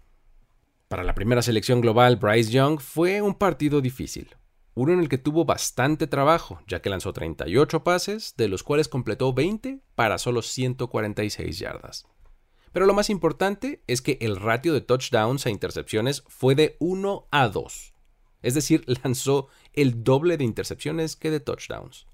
Para 0.88 1.04
la 1.04 1.14
primera 1.14 1.42
selección 1.42 1.80
global, 1.83 2.16
Bryce 2.16 2.50
Young 2.50 2.80
fue 2.80 3.21
un 3.21 3.35
partido 3.35 3.83
difícil, 3.83 4.37
uno 4.75 4.92
en 4.92 5.00
el 5.00 5.09
que 5.09 5.18
tuvo 5.18 5.45
bastante 5.45 6.07
trabajo, 6.07 6.61
ya 6.68 6.80
que 6.80 6.88
lanzó 6.88 7.12
38 7.12 7.83
pases, 7.83 8.35
de 8.37 8.49
los 8.49 8.62
cuales 8.62 8.88
completó 8.88 9.35
20 9.35 9.80
para 9.95 10.18
solo 10.18 10.40
146 10.40 11.59
yardas. 11.59 12.07
Pero 12.73 12.87
lo 12.87 12.95
más 12.95 13.11
importante 13.11 13.83
es 13.87 14.00
que 14.00 14.18
el 14.21 14.37
ratio 14.37 14.73
de 14.73 14.80
touchdowns 14.80 15.47
a 15.47 15.50
intercepciones 15.50 16.23
fue 16.28 16.54
de 16.54 16.76
1 16.78 17.26
a 17.30 17.49
2. 17.49 17.95
Es 18.42 18.54
decir, 18.54 18.85
lanzó 19.02 19.49
el 19.73 20.04
doble 20.04 20.37
de 20.37 20.45
intercepciones 20.45 21.16
que 21.16 21.30
de 21.30 21.40
touchdowns. 21.40 22.07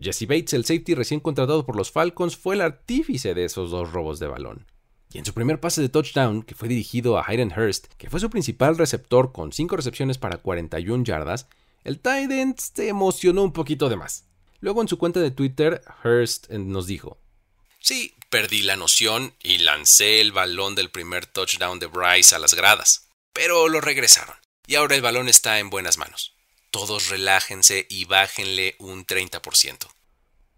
Jesse 0.00 0.26
Bates, 0.26 0.52
el 0.54 0.64
safety 0.64 0.94
recién 0.94 1.20
contratado 1.20 1.64
por 1.64 1.76
los 1.76 1.90
Falcons, 1.90 2.36
fue 2.36 2.56
el 2.56 2.60
artífice 2.60 3.34
de 3.34 3.44
esos 3.44 3.70
dos 3.70 3.92
robos 3.92 4.18
de 4.18 4.26
balón. 4.26 4.66
Y 5.12 5.18
en 5.18 5.24
su 5.24 5.32
primer 5.32 5.60
pase 5.60 5.80
de 5.80 5.88
touchdown, 5.88 6.42
que 6.42 6.56
fue 6.56 6.66
dirigido 6.66 7.16
a 7.16 7.24
Hayden 7.24 7.52
Hurst, 7.56 7.86
que 7.96 8.10
fue 8.10 8.18
su 8.18 8.30
principal 8.30 8.76
receptor 8.76 9.32
con 9.32 9.52
5 9.52 9.76
recepciones 9.76 10.18
para 10.18 10.38
41 10.38 11.04
yardas, 11.04 11.46
el 11.84 12.00
tight 12.00 12.30
end 12.32 12.58
se 12.58 12.88
emocionó 12.88 13.44
un 13.44 13.52
poquito 13.52 13.88
de 13.88 13.96
más. 13.96 14.24
Luego 14.58 14.82
en 14.82 14.88
su 14.88 14.98
cuenta 14.98 15.20
de 15.20 15.30
Twitter, 15.30 15.82
Hurst 16.02 16.50
eh, 16.50 16.58
nos 16.58 16.86
dijo, 16.86 17.18
Sí, 17.78 18.14
perdí 18.30 18.62
la 18.62 18.76
noción 18.76 19.34
y 19.42 19.58
lancé 19.58 20.20
el 20.20 20.32
balón 20.32 20.74
del 20.74 20.90
primer 20.90 21.26
touchdown 21.26 21.78
de 21.78 21.86
Bryce 21.86 22.34
a 22.34 22.38
las 22.38 22.54
gradas, 22.54 23.08
pero 23.32 23.68
lo 23.68 23.80
regresaron 23.80 24.43
y 24.66 24.76
ahora 24.76 24.94
el 24.94 25.02
balón 25.02 25.28
está 25.28 25.58
en 25.58 25.70
buenas 25.70 25.98
manos. 25.98 26.34
Todos 26.70 27.08
relájense 27.08 27.86
y 27.88 28.04
bájenle 28.04 28.76
un 28.78 29.06
30%. 29.06 29.86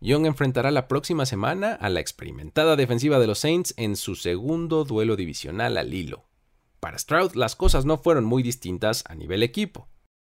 Young 0.01 0.27
enfrentará 0.27 0.71
la 0.71 0.89
próxima 0.89 1.27
semana 1.27 1.73
a 1.73 1.89
la 1.89 2.01
experimentada 2.01 2.77
defensiva 2.77 3.19
de 3.19 3.27
los 3.27 3.39
Saints 3.39 3.75
en 3.77 3.97
su 3.97 4.15
segundo 4.15 4.85
duelo 4.85 5.17
divisional 5.17 5.79
al 5.79 5.93
hilo. 5.93 6.29
Para 6.81 6.99
Stroud 6.99 7.35
las 7.35 7.57
cosas 7.57 7.85
no 7.85 7.99
fueron 7.99 8.25
muy 8.25 8.43
distintas 8.43 9.05
a 9.09 9.15
nivel 9.15 9.43
equipo. 9.43 9.89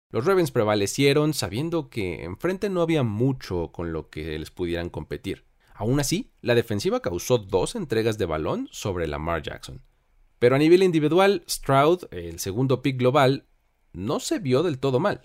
Los 0.10 0.26
Ravens 0.26 0.52
prevalecieron 0.52 1.34
sabiendo 1.34 1.90
que 1.90 2.24
enfrente 2.24 2.70
no 2.70 2.82
había 2.82 3.04
mucho 3.04 3.72
con 3.74 3.92
lo 3.92 4.10
que 4.10 4.40
les 4.40 4.52
pudieran 4.52 4.90
competir. 4.90 5.46
Aún 5.74 6.00
así, 6.00 6.32
la 6.42 6.56
defensiva 6.56 7.02
causó 7.02 7.38
dos 7.38 7.76
entregas 7.76 8.18
de 8.18 8.26
balón 8.26 8.70
sobre 8.72 9.06
Lamar 9.06 9.44
Jackson. 9.44 9.84
Pero 10.40 10.56
a 10.56 10.60
nivel 10.60 10.82
individual, 10.82 11.44
Stroud, 11.48 12.06
el 12.12 12.40
segundo 12.40 12.82
pick 12.82 12.98
global, 12.98 13.48
no 13.94 14.20
se 14.20 14.40
vio 14.40 14.64
del 14.64 14.80
todo 14.80 15.00
mal. 15.00 15.22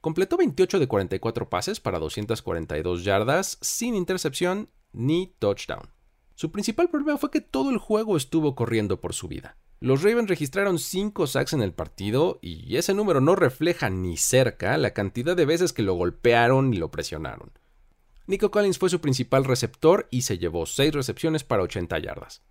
Completó 0.00 0.36
28 0.36 0.78
de 0.78 0.88
44 0.88 1.50
pases 1.50 1.80
para 1.80 1.98
242 1.98 3.04
yardas 3.04 3.58
sin 3.60 3.94
intercepción 3.94 4.70
ni 4.92 5.34
touchdown. 5.38 5.90
Su 6.34 6.50
principal 6.50 6.88
problema 6.88 7.18
fue 7.18 7.30
que 7.30 7.42
todo 7.42 7.70
el 7.70 7.78
juego 7.78 8.16
estuvo 8.16 8.54
corriendo 8.54 9.00
por 9.00 9.12
su 9.12 9.28
vida. 9.28 9.58
Los 9.78 10.02
Ravens 10.02 10.28
registraron 10.28 10.78
5 10.78 11.26
sacks 11.26 11.52
en 11.52 11.62
el 11.62 11.72
partido 11.72 12.38
y 12.42 12.76
ese 12.76 12.92
número 12.92 13.20
no 13.20 13.34
refleja 13.34 13.88
ni 13.88 14.16
cerca 14.16 14.76
la 14.76 14.92
cantidad 14.92 15.36
de 15.36 15.46
veces 15.46 15.72
que 15.72 15.82
lo 15.82 15.94
golpearon 15.94 16.74
y 16.74 16.76
lo 16.76 16.90
presionaron. 16.90 17.52
Nico 18.26 18.50
Collins 18.50 18.78
fue 18.78 18.90
su 18.90 19.00
principal 19.00 19.44
receptor 19.44 20.06
y 20.10 20.22
se 20.22 20.38
llevó 20.38 20.66
6 20.66 20.92
recepciones 20.92 21.44
para 21.44 21.62
80 21.62 21.98
yardas. 21.98 22.42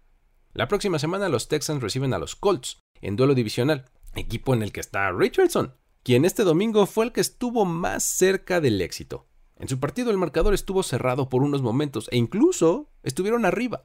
La 0.54 0.68
próxima 0.68 1.00
semana 1.00 1.30
los 1.30 1.48
Texans 1.48 1.82
reciben 1.82 2.14
a 2.14 2.20
los 2.20 2.36
Colts 2.36 2.80
en 3.02 3.16
duelo 3.16 3.36
divisional 3.36 3.86
equipo 4.20 4.54
en 4.54 4.62
el 4.62 4.72
que 4.72 4.80
está 4.80 5.12
Richardson, 5.12 5.74
quien 6.04 6.26
este 6.26 6.44
domingo 6.44 6.86
fue 6.86 7.06
el 7.06 7.12
que 7.12 7.22
estuvo 7.22 7.66
más 7.66 8.04
cerca 8.04 8.62
del 8.62 8.82
éxito. 8.82 9.28
En 9.58 9.68
su 9.68 9.80
partido 9.80 10.12
el 10.12 10.18
marcador 10.18 10.54
estuvo 10.54 10.84
cerrado 10.84 11.30
por 11.30 11.44
unos 11.44 11.62
momentos 11.62 12.08
e 12.12 12.18
incluso 12.18 12.90
estuvieron 13.04 13.46
arriba, 13.46 13.84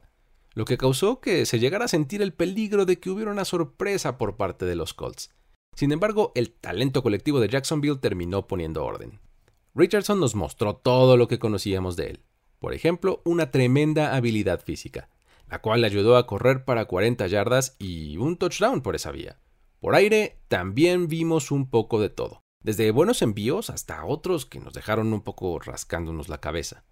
lo 0.53 0.65
que 0.65 0.77
causó 0.77 1.19
que 1.19 1.45
se 1.45 1.59
llegara 1.59 1.85
a 1.85 1.89
sentir 1.89 2.21
el 2.21 2.33
peligro 2.33 2.85
de 2.85 2.99
que 2.99 3.09
hubiera 3.09 3.31
una 3.31 3.43
sorpresa 3.43 4.17
por 4.17 4.37
parte 4.37 4.65
de 4.65 4.75
los 4.75 4.93
Colts. 4.93 5.31
Sin 5.75 5.91
embargo, 5.91 6.31
el 6.35 6.53
talento 6.53 7.03
colectivo 7.03 7.41
de 7.41 7.49
Jacksonville 7.49 7.97
terminó 7.97 8.47
poniendo 8.47 8.85
orden. 8.85 9.19
Richardson 9.75 10.21
nos 10.21 10.35
mostró 10.35 10.77
todo 10.77 11.17
lo 11.17 11.27
que 11.27 11.39
conocíamos 11.39 11.97
de 11.97 12.11
él. 12.11 12.23
Por 12.59 12.73
ejemplo, 12.73 13.21
una 13.25 13.51
tremenda 13.51 14.15
habilidad 14.15 14.61
física, 14.63 15.09
la 15.49 15.61
cual 15.61 15.81
le 15.81 15.87
ayudó 15.87 16.15
a 16.15 16.25
correr 16.25 16.63
para 16.63 16.85
40 16.85 17.27
yardas 17.27 17.75
y 17.77 18.15
un 18.15 18.37
touchdown 18.37 18.81
por 18.81 18.95
esa 18.95 19.11
vía. 19.11 19.37
Por 19.85 19.93
aire 19.93 20.39
también 20.47 21.07
vimos 21.07 21.51
un 21.51 21.69
poco 21.69 22.01
de 22.01 22.09
todo, 22.09 22.41
desde 22.63 22.89
buenos 22.89 23.21
envíos 23.21 23.69
hasta 23.69 24.03
otros 24.03 24.47
que 24.47 24.59
nos 24.59 24.73
dejaron 24.73 25.13
un 25.13 25.21
poco 25.21 25.59
rascándonos 25.59 26.27
la 26.27 26.39
cabeza. 26.39 26.83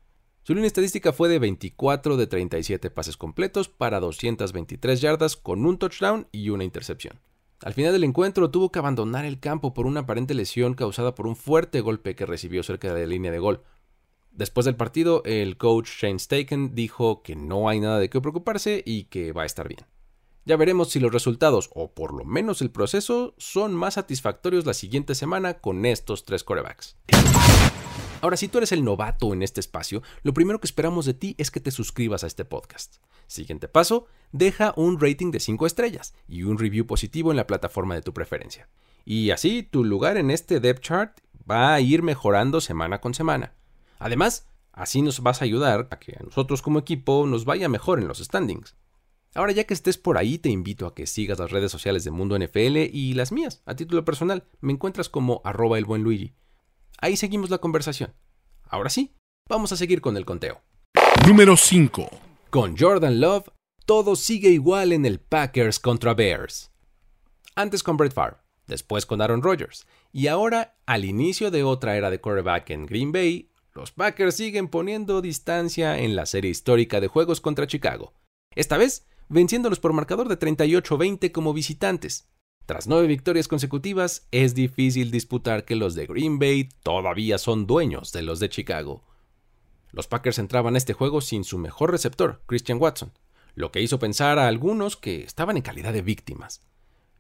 Su 0.43 0.53
línea 0.53 0.67
estadística 0.67 1.12
fue 1.12 1.27
de 1.27 1.39
24 1.39 2.17
de 2.17 2.27
37 2.27 2.91
pases 2.91 3.17
completos 3.17 3.67
para 3.67 4.00
223 4.00 5.01
yardas 5.01 5.35
con 5.35 5.65
un 5.65 5.79
touchdown 5.79 6.27
y 6.31 6.50
una 6.50 6.65
intercepción. 6.65 7.19
Al 7.62 7.73
final 7.73 7.93
del 7.93 8.03
encuentro 8.03 8.51
tuvo 8.51 8.71
que 8.71 8.77
abandonar 8.77 9.25
el 9.25 9.39
campo 9.39 9.73
por 9.73 9.88
una 9.88 10.01
aparente 10.01 10.35
lesión 10.35 10.75
causada 10.75 11.15
por 11.15 11.25
un 11.25 11.35
fuerte 11.35 11.81
golpe 11.81 12.15
que 12.15 12.27
recibió 12.27 12.62
cerca 12.62 12.93
de 12.93 13.01
la 13.01 13.07
línea 13.07 13.31
de 13.31 13.39
gol. 13.39 13.63
Después 14.29 14.65
del 14.65 14.75
partido, 14.75 15.23
el 15.25 15.57
coach 15.57 15.89
Shane 16.00 16.19
Staken 16.19 16.75
dijo 16.75 17.23
que 17.23 17.35
no 17.35 17.69
hay 17.69 17.79
nada 17.79 17.97
de 17.97 18.12
qué 18.12 18.21
preocuparse 18.21 18.83
y 18.85 19.05
que 19.05 19.31
va 19.31 19.41
a 19.41 19.47
estar 19.47 19.67
bien. 19.67 19.83
Ya 20.45 20.57
veremos 20.57 20.89
si 20.89 21.00
los 21.00 21.13
resultados, 21.13 21.69
o 21.73 21.93
por 21.93 22.13
lo 22.13 22.25
menos 22.25 22.62
el 22.62 22.69
proceso, 22.69 23.33
son 23.38 23.73
más 23.73 23.93
satisfactorios 23.93 24.65
la 24.65 24.73
siguiente 24.73 25.15
semana 25.15 25.53
con 25.53 25.85
estos 25.85 26.25
tres 26.25 26.43
corebacks. 26.43 26.97
Ahora, 28.19 28.35
si 28.35 28.50
tú 28.50 28.57
eres 28.57 28.73
el 28.73 28.83
novato 28.83 29.31
en 29.31 29.41
este 29.41 29.62
espacio, 29.62 30.01
lo 30.21 30.33
primero 30.33 30.59
que 30.59 30.67
esperamos 30.67 31.05
de 31.05 31.13
ti 31.13 31.35
es 31.38 31.50
que 31.50 31.62
te 31.62 31.71
suscribas 31.71 32.25
a 32.25 32.27
este 32.27 32.43
podcast. 32.43 32.97
Siguiente 33.27 33.69
paso, 33.69 34.07
deja 34.33 34.73
un 34.75 35.00
rating 35.00 35.31
de 35.31 35.39
5 35.39 35.65
estrellas 35.65 36.13
y 36.27 36.43
un 36.43 36.57
review 36.57 36.85
positivo 36.85 37.31
en 37.31 37.38
la 37.38 37.47
plataforma 37.47 37.95
de 37.95 38.01
tu 38.01 38.13
preferencia. 38.13 38.67
Y 39.05 39.31
así 39.31 39.63
tu 39.63 39.85
lugar 39.85 40.17
en 40.17 40.29
este 40.29 40.59
depth 40.59 40.81
chart 40.81 41.19
va 41.50 41.73
a 41.73 41.79
ir 41.79 42.03
mejorando 42.03 42.59
semana 42.59 43.00
con 43.00 43.13
semana. 43.13 43.53
Además, 43.97 44.47
así 44.73 45.01
nos 45.01 45.21
vas 45.21 45.41
a 45.41 45.45
ayudar 45.45 45.88
a 45.89 46.00
que 46.00 46.17
a 46.19 46.23
nosotros 46.23 46.62
como 46.62 46.79
equipo 46.79 47.25
nos 47.27 47.45
vaya 47.45 47.69
mejor 47.69 48.00
en 48.00 48.09
los 48.09 48.19
standings. 48.19 48.75
Ahora 49.35 49.51
ya 49.51 49.63
que 49.63 49.73
estés 49.73 49.97
por 49.97 50.17
ahí, 50.17 50.37
te 50.37 50.49
invito 50.49 50.85
a 50.85 50.93
que 50.93 51.07
sigas 51.07 51.39
las 51.39 51.49
redes 51.49 51.71
sociales 51.71 52.03
de 52.03 52.11
Mundo 52.11 52.37
NFL 52.37 52.77
y 52.91 53.13
las 53.13 53.31
mías, 53.31 53.63
a 53.65 53.75
título 53.75 54.05
personal. 54.05 54.43
Me 54.61 54.73
encuentras 54.73 55.09
como 55.09 55.41
arroba 55.43 55.79
el 55.79 55.85
buen 55.85 56.03
Luigi. 56.03 56.33
Ahí 56.99 57.17
seguimos 57.17 57.49
la 57.49 57.57
conversación. 57.57 58.13
Ahora 58.63 58.89
sí, 58.89 59.15
vamos 59.49 59.71
a 59.71 59.77
seguir 59.77 60.01
con 60.01 60.17
el 60.17 60.25
conteo. 60.25 60.61
Número 61.27 61.57
5. 61.57 62.09
Con 62.51 62.77
Jordan 62.77 63.19
Love, 63.19 63.49
todo 63.85 64.15
sigue 64.15 64.49
igual 64.49 64.93
en 64.93 65.05
el 65.05 65.19
Packers 65.19 65.79
contra 65.79 66.13
Bears. 66.13 66.71
Antes 67.55 67.81
con 67.81 67.97
Brett 67.97 68.13
Favre, 68.13 68.37
después 68.67 69.05
con 69.07 69.21
Aaron 69.21 69.41
Rodgers, 69.41 69.87
y 70.11 70.27
ahora, 70.27 70.75
al 70.85 71.05
inicio 71.05 71.49
de 71.49 71.63
otra 71.63 71.97
era 71.97 72.11
de 72.11 72.21
quarterback 72.21 72.69
en 72.69 72.85
Green 72.85 73.11
Bay, 73.11 73.49
los 73.73 73.91
Packers 73.91 74.35
siguen 74.35 74.67
poniendo 74.67 75.21
distancia 75.21 75.97
en 75.97 76.15
la 76.15 76.27
serie 76.27 76.51
histórica 76.51 77.01
de 77.01 77.07
juegos 77.07 77.41
contra 77.41 77.65
Chicago. 77.65 78.13
Esta 78.55 78.77
vez 78.77 79.07
venciéndolos 79.33 79.79
por 79.79 79.93
marcador 79.93 80.29
de 80.29 80.39
38-20 80.39 81.31
como 81.31 81.53
visitantes. 81.53 82.29
Tras 82.65 82.87
nueve 82.87 83.07
victorias 83.07 83.49
consecutivas, 83.49 84.27
es 84.31 84.55
difícil 84.55 85.11
disputar 85.11 85.65
que 85.65 85.75
los 85.75 85.95
de 85.95 86.05
Green 86.05 86.39
Bay 86.39 86.69
todavía 86.83 87.37
son 87.37 87.67
dueños 87.67 88.13
de 88.13 88.21
los 88.21 88.39
de 88.39 88.47
Chicago. 88.47 89.03
Los 89.91 90.07
Packers 90.07 90.39
entraban 90.39 90.75
a 90.75 90.77
este 90.77 90.93
juego 90.93 91.19
sin 91.19 91.43
su 91.43 91.57
mejor 91.57 91.91
receptor, 91.91 92.41
Christian 92.45 92.79
Watson, 92.79 93.11
lo 93.55 93.71
que 93.71 93.81
hizo 93.81 93.99
pensar 93.99 94.39
a 94.39 94.47
algunos 94.47 94.95
que 94.95 95.23
estaban 95.23 95.57
en 95.57 95.63
calidad 95.63 95.91
de 95.91 96.01
víctimas. 96.01 96.61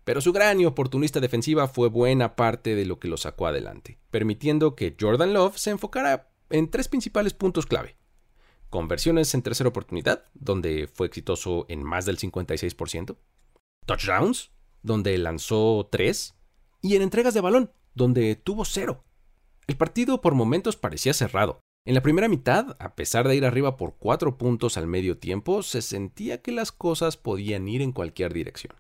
Pero 0.05 0.21
su 0.21 0.31
gran 0.33 0.61
y 0.61 0.65
oportunista 0.65 1.19
defensiva 1.19 1.67
fue 1.67 1.89
buena 1.89 2.35
parte 2.35 2.75
de 2.75 2.85
lo 2.85 2.99
que 2.99 3.07
lo 3.07 3.17
sacó 3.17 3.47
adelante, 3.47 3.97
permitiendo 4.11 4.75
que 4.75 4.95
Jordan 4.99 5.33
Love 5.33 5.57
se 5.57 5.71
enfocara 5.71 6.29
en 6.49 6.69
tres 6.69 6.87
principales 6.87 7.33
puntos 7.33 7.65
clave 7.65 7.95
conversiones 8.73 9.35
en 9.35 9.43
tercera 9.43 9.69
oportunidad, 9.69 10.25
donde 10.33 10.89
fue 10.91 11.05
exitoso 11.05 11.67
en 11.69 11.83
más 11.83 12.07
del 12.07 12.17
56%, 12.17 13.15
touchdowns, 13.85 14.49
donde 14.81 15.15
lanzó 15.19 15.87
3, 15.91 16.33
y 16.81 16.95
en 16.95 17.03
entregas 17.03 17.35
de 17.35 17.41
balón, 17.41 17.71
donde 17.93 18.35
tuvo 18.35 18.65
0. 18.65 19.03
El 19.67 19.77
partido 19.77 20.21
por 20.21 20.33
momentos 20.33 20.75
parecía 20.75 21.13
cerrado. 21.13 21.59
En 21.85 21.93
la 21.93 22.01
primera 22.01 22.27
mitad, 22.27 22.75
a 22.79 22.95
pesar 22.95 23.27
de 23.27 23.35
ir 23.35 23.45
arriba 23.45 23.77
por 23.77 23.97
4 23.99 24.39
puntos 24.39 24.75
al 24.75 24.87
medio 24.87 25.19
tiempo, 25.19 25.61
se 25.61 25.83
sentía 25.83 26.41
que 26.41 26.51
las 26.51 26.71
cosas 26.71 27.15
podían 27.15 27.67
ir 27.67 27.83
en 27.83 27.91
cualquier 27.91 28.33
dirección. 28.33 28.73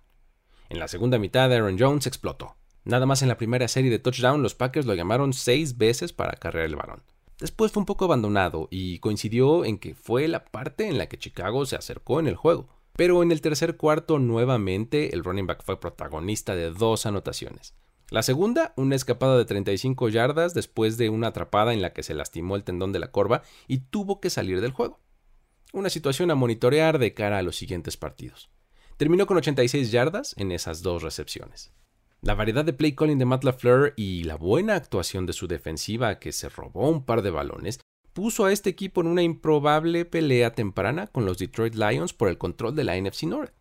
En 0.69 0.79
la 0.79 0.87
segunda 0.87 1.19
mitad, 1.19 1.53
Aaron 1.53 1.77
Jones 1.77 2.07
explotó. 2.07 2.55
Nada 2.83 3.05
más 3.05 3.21
en 3.21 3.27
la 3.27 3.37
primera 3.37 3.67
serie 3.67 3.91
de 3.91 3.99
touchdown, 3.99 4.41
los 4.41 4.55
Packers 4.55 4.87
lo 4.87 4.95
llamaron 4.95 5.33
6 5.33 5.77
veces 5.77 6.13
para 6.13 6.33
cargar 6.33 6.65
el 6.65 6.75
balón. 6.75 7.03
Después 7.39 7.71
fue 7.71 7.81
un 7.81 7.85
poco 7.85 8.05
abandonado 8.05 8.67
y 8.71 8.99
coincidió 8.99 9.65
en 9.65 9.77
que 9.77 9.95
fue 9.95 10.27
la 10.27 10.45
parte 10.45 10.87
en 10.87 10.97
la 10.97 11.07
que 11.07 11.17
Chicago 11.17 11.65
se 11.65 11.75
acercó 11.75 12.19
en 12.19 12.27
el 12.27 12.35
juego. 12.35 12.69
Pero 12.95 13.23
en 13.23 13.31
el 13.31 13.41
tercer 13.41 13.75
cuarto 13.75 14.19
nuevamente 14.19 15.15
el 15.15 15.23
running 15.23 15.47
back 15.47 15.63
fue 15.63 15.79
protagonista 15.79 16.55
de 16.55 16.71
dos 16.71 17.05
anotaciones. 17.05 17.73
La 18.09 18.21
segunda, 18.21 18.73
una 18.77 18.95
escapada 18.95 19.37
de 19.37 19.45
35 19.45 20.09
yardas 20.09 20.53
después 20.53 20.97
de 20.97 21.09
una 21.09 21.27
atrapada 21.27 21.73
en 21.73 21.81
la 21.81 21.93
que 21.93 22.03
se 22.03 22.13
lastimó 22.13 22.55
el 22.55 22.63
tendón 22.63 22.91
de 22.91 22.99
la 22.99 23.11
corva 23.11 23.41
y 23.67 23.79
tuvo 23.79 24.19
que 24.19 24.29
salir 24.29 24.61
del 24.61 24.71
juego. 24.71 24.99
Una 25.71 25.89
situación 25.89 26.29
a 26.29 26.35
monitorear 26.35 26.99
de 26.99 27.15
cara 27.15 27.39
a 27.39 27.41
los 27.41 27.55
siguientes 27.55 27.97
partidos. 27.97 28.51
Terminó 28.97 29.25
con 29.25 29.37
86 29.37 29.91
yardas 29.91 30.35
en 30.37 30.51
esas 30.51 30.83
dos 30.83 31.01
recepciones. 31.01 31.73
La 32.23 32.35
variedad 32.35 32.63
de 32.63 32.71
play 32.71 32.95
calling 32.95 33.17
de 33.17 33.25
Matt 33.25 33.43
LaFleur 33.43 33.93
y 33.97 34.23
la 34.23 34.37
buena 34.37 34.75
actuación 34.75 35.25
de 35.25 35.33
su 35.33 35.45
defensiva, 35.45 36.19
que 36.19 36.31
se 36.31 36.47
robó 36.47 36.89
un 36.89 37.03
par 37.03 37.21
de 37.21 37.31
balones, 37.31 37.81
puso 38.13 38.45
a 38.45 38.53
este 38.53 38.69
equipo 38.69 39.01
en 39.01 39.07
una 39.07 39.23
improbable 39.23 40.05
pelea 40.05 40.53
temprana 40.53 41.07
con 41.07 41.25
los 41.25 41.37
Detroit 41.37 41.75
Lions 41.75 42.13
por 42.13 42.29
el 42.29 42.37
control 42.37 42.75
de 42.75 42.85
la 42.85 42.95
NFC 42.95 43.23
North. 43.23 43.51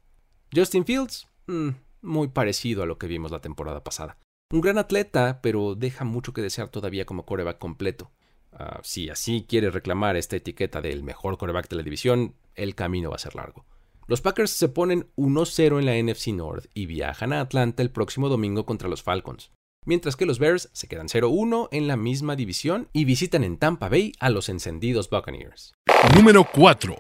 Justin 0.54 0.84
Fields, 0.84 1.26
mm, 1.48 1.70
muy 2.02 2.28
parecido 2.28 2.84
a 2.84 2.86
lo 2.86 2.98
que 2.98 3.08
vimos 3.08 3.32
la 3.32 3.40
temporada 3.40 3.82
pasada. 3.82 4.16
Un 4.52 4.60
gran 4.60 4.78
atleta, 4.78 5.40
pero 5.42 5.74
deja 5.74 6.04
mucho 6.04 6.32
que 6.32 6.40
desear 6.40 6.68
todavía 6.68 7.04
como 7.04 7.26
coreback 7.26 7.58
completo. 7.58 8.12
Ah, 8.52 8.78
si 8.84 9.10
así 9.10 9.44
quiere 9.48 9.70
reclamar 9.70 10.14
esta 10.14 10.36
etiqueta 10.36 10.80
del 10.80 11.02
mejor 11.02 11.36
coreback 11.36 11.68
de 11.68 11.76
la 11.76 11.82
división, 11.82 12.36
el 12.54 12.76
camino 12.76 13.10
va 13.10 13.16
a 13.16 13.18
ser 13.18 13.34
largo. 13.34 13.66
Los 14.08 14.20
Packers 14.20 14.50
se 14.50 14.68
ponen 14.68 15.08
1-0 15.16 15.78
en 15.78 15.86
la 15.86 16.02
NFC 16.02 16.28
North 16.28 16.66
y 16.74 16.86
viajan 16.86 17.32
a 17.32 17.40
Atlanta 17.40 17.82
el 17.82 17.90
próximo 17.90 18.28
domingo 18.28 18.66
contra 18.66 18.88
los 18.88 19.02
Falcons, 19.02 19.52
mientras 19.86 20.16
que 20.16 20.26
los 20.26 20.40
Bears 20.40 20.70
se 20.72 20.88
quedan 20.88 21.06
0-1 21.06 21.68
en 21.70 21.86
la 21.86 21.96
misma 21.96 22.34
división 22.34 22.88
y 22.92 23.04
visitan 23.04 23.44
en 23.44 23.58
Tampa 23.58 23.88
Bay 23.88 24.12
a 24.18 24.28
los 24.28 24.48
encendidos 24.48 25.08
Buccaneers. 25.08 25.74
Número 26.16 26.46
4. 26.52 26.96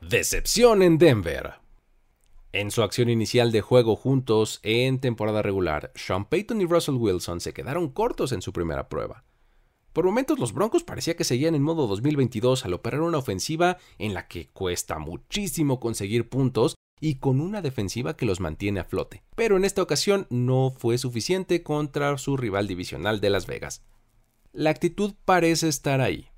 Decepción 0.00 0.82
en 0.82 0.96
Denver. 0.96 1.54
En 2.52 2.70
su 2.70 2.82
acción 2.82 3.10
inicial 3.10 3.52
de 3.52 3.60
juego 3.60 3.94
juntos 3.94 4.60
en 4.62 5.00
temporada 5.00 5.42
regular, 5.42 5.92
Sean 5.94 6.24
Payton 6.24 6.62
y 6.62 6.64
Russell 6.64 6.94
Wilson 6.94 7.40
se 7.40 7.52
quedaron 7.52 7.90
cortos 7.90 8.32
en 8.32 8.40
su 8.40 8.54
primera 8.54 8.88
prueba. 8.88 9.24
Por 9.98 10.06
momentos 10.06 10.38
los 10.38 10.52
Broncos 10.52 10.84
parecía 10.84 11.16
que 11.16 11.24
seguían 11.24 11.56
en 11.56 11.62
modo 11.64 11.88
2022 11.88 12.64
al 12.64 12.74
operar 12.74 13.00
una 13.00 13.18
ofensiva 13.18 13.78
en 13.98 14.14
la 14.14 14.28
que 14.28 14.46
cuesta 14.46 15.00
muchísimo 15.00 15.80
conseguir 15.80 16.28
puntos 16.28 16.76
y 17.00 17.16
con 17.16 17.40
una 17.40 17.62
defensiva 17.62 18.16
que 18.16 18.24
los 18.24 18.38
mantiene 18.38 18.78
a 18.78 18.84
flote. 18.84 19.24
Pero 19.34 19.56
en 19.56 19.64
esta 19.64 19.82
ocasión 19.82 20.28
no 20.30 20.70
fue 20.70 20.98
suficiente 20.98 21.64
contra 21.64 22.16
su 22.16 22.36
rival 22.36 22.68
divisional 22.68 23.20
de 23.20 23.30
Las 23.30 23.48
Vegas. 23.48 23.82
La 24.52 24.70
actitud 24.70 25.14
parece 25.24 25.66
estar 25.66 26.00
ahí. 26.00 26.28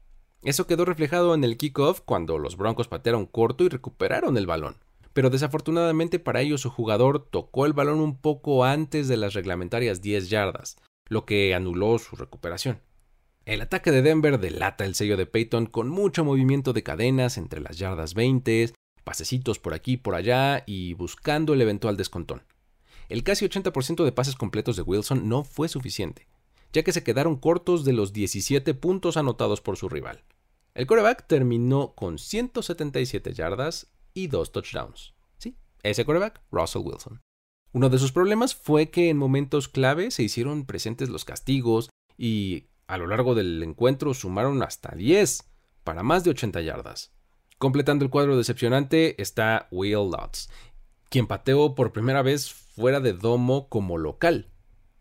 Eso 0.41 0.67
quedó 0.67 0.87
reflejado 0.87 1.35
en 1.35 1.45
el 1.45 1.59
kickoff 1.59 2.01
cuando 2.01 2.39
los 2.39 2.57
Broncos 2.57 2.89
patearon 2.89 3.27
corto 3.27 3.65
y 3.65 3.69
recuperaron 3.69 4.39
el 4.39 4.47
balón. 4.47 4.77
Pero 5.13 5.29
desafortunadamente 5.29 6.19
para 6.19 6.41
ellos 6.41 6.63
su 6.63 6.71
jugador 6.71 7.29
tocó 7.31 7.67
el 7.67 7.75
balón 7.75 8.01
un 8.01 8.17
poco 8.17 8.65
antes 8.65 9.07
de 9.07 9.19
las 9.19 9.35
reglamentarias 9.35 10.01
10 10.01 10.31
yardas, 10.31 10.79
lo 11.09 11.27
que 11.27 11.55
anuló 11.55 11.99
su 11.99 12.17
recuperación. 12.17 12.81
El 13.51 13.63
ataque 13.63 13.91
de 13.91 14.01
Denver 14.01 14.39
delata 14.39 14.85
el 14.85 14.95
sello 14.95 15.17
de 15.17 15.27
Peyton 15.27 15.67
con 15.67 15.89
mucho 15.89 16.25
movimiento 16.25 16.73
de 16.73 16.85
cadenas 16.85 17.37
entre 17.37 17.61
las 17.61 17.79
yardas 17.79 18.15
20, 18.15 18.73
pasecitos 19.03 19.59
por 19.59 19.75
aquí 19.75 19.95
y 19.95 19.97
por 19.97 20.15
allá 20.15 20.63
y 20.69 20.95
buscando 20.95 21.53
el 21.53 21.61
eventual 21.61 21.97
descontón. 21.97 22.45
El 23.09 23.25
casi 23.25 23.45
80% 23.45 24.05
de 24.05 24.13
pases 24.13 24.37
completos 24.37 24.77
de 24.77 24.83
Wilson 24.83 25.29
no 25.29 25.43
fue 25.43 25.67
suficiente, 25.67 26.29
ya 26.73 26.85
que 26.85 26.93
se 26.93 27.03
quedaron 27.03 27.35
cortos 27.35 27.85
de 27.85 27.93
los 27.93 28.13
17 28.13 28.73
puntos 28.75 29.17
anotados 29.17 29.61
por 29.61 29.77
su 29.77 29.89
rival. 29.89 30.23
El 30.75 30.87
coreback 30.87 31.27
terminó 31.27 31.97
con 31.97 32.19
177 32.19 33.35
yardas 33.35 33.89
y 34.15 34.29
dos 34.29 34.53
touchdowns. 34.53 35.13
Sí, 35.39 35.57
ese 35.83 36.05
coreback, 36.05 36.41
Russell 36.53 36.83
Wilson. 36.85 37.21
Uno 37.73 37.89
de 37.89 37.99
sus 37.99 38.13
problemas 38.13 38.55
fue 38.55 38.91
que 38.91 39.09
en 39.09 39.17
momentos 39.17 39.67
clave 39.67 40.13
se 40.13 40.23
hicieron 40.23 40.67
presentes 40.67 41.09
los 41.09 41.25
castigos 41.25 41.91
y 42.17 42.70
a 42.91 42.99
lo 42.99 43.07
largo 43.07 43.37
del 43.37 43.63
encuentro 43.63 44.15
sumaron 44.15 44.65
hasta 44.65 44.97
10 44.97 45.45
para 45.85 46.03
más 46.03 46.25
de 46.25 46.31
80 46.31 46.61
yardas. 46.61 47.13
Completando 47.57 48.05
el 48.05 48.11
cuadro 48.11 48.37
decepcionante 48.37 49.21
está 49.23 49.69
Will 49.71 50.11
Lutz, 50.11 50.49
quien 51.09 51.29
pateó 51.29 51.77
por 51.77 51.93
primera 51.93 52.23
vez 52.23 52.53
fuera 52.53 52.99
de 52.99 53.13
domo 53.13 53.69
como 53.69 53.97
local, 53.97 54.51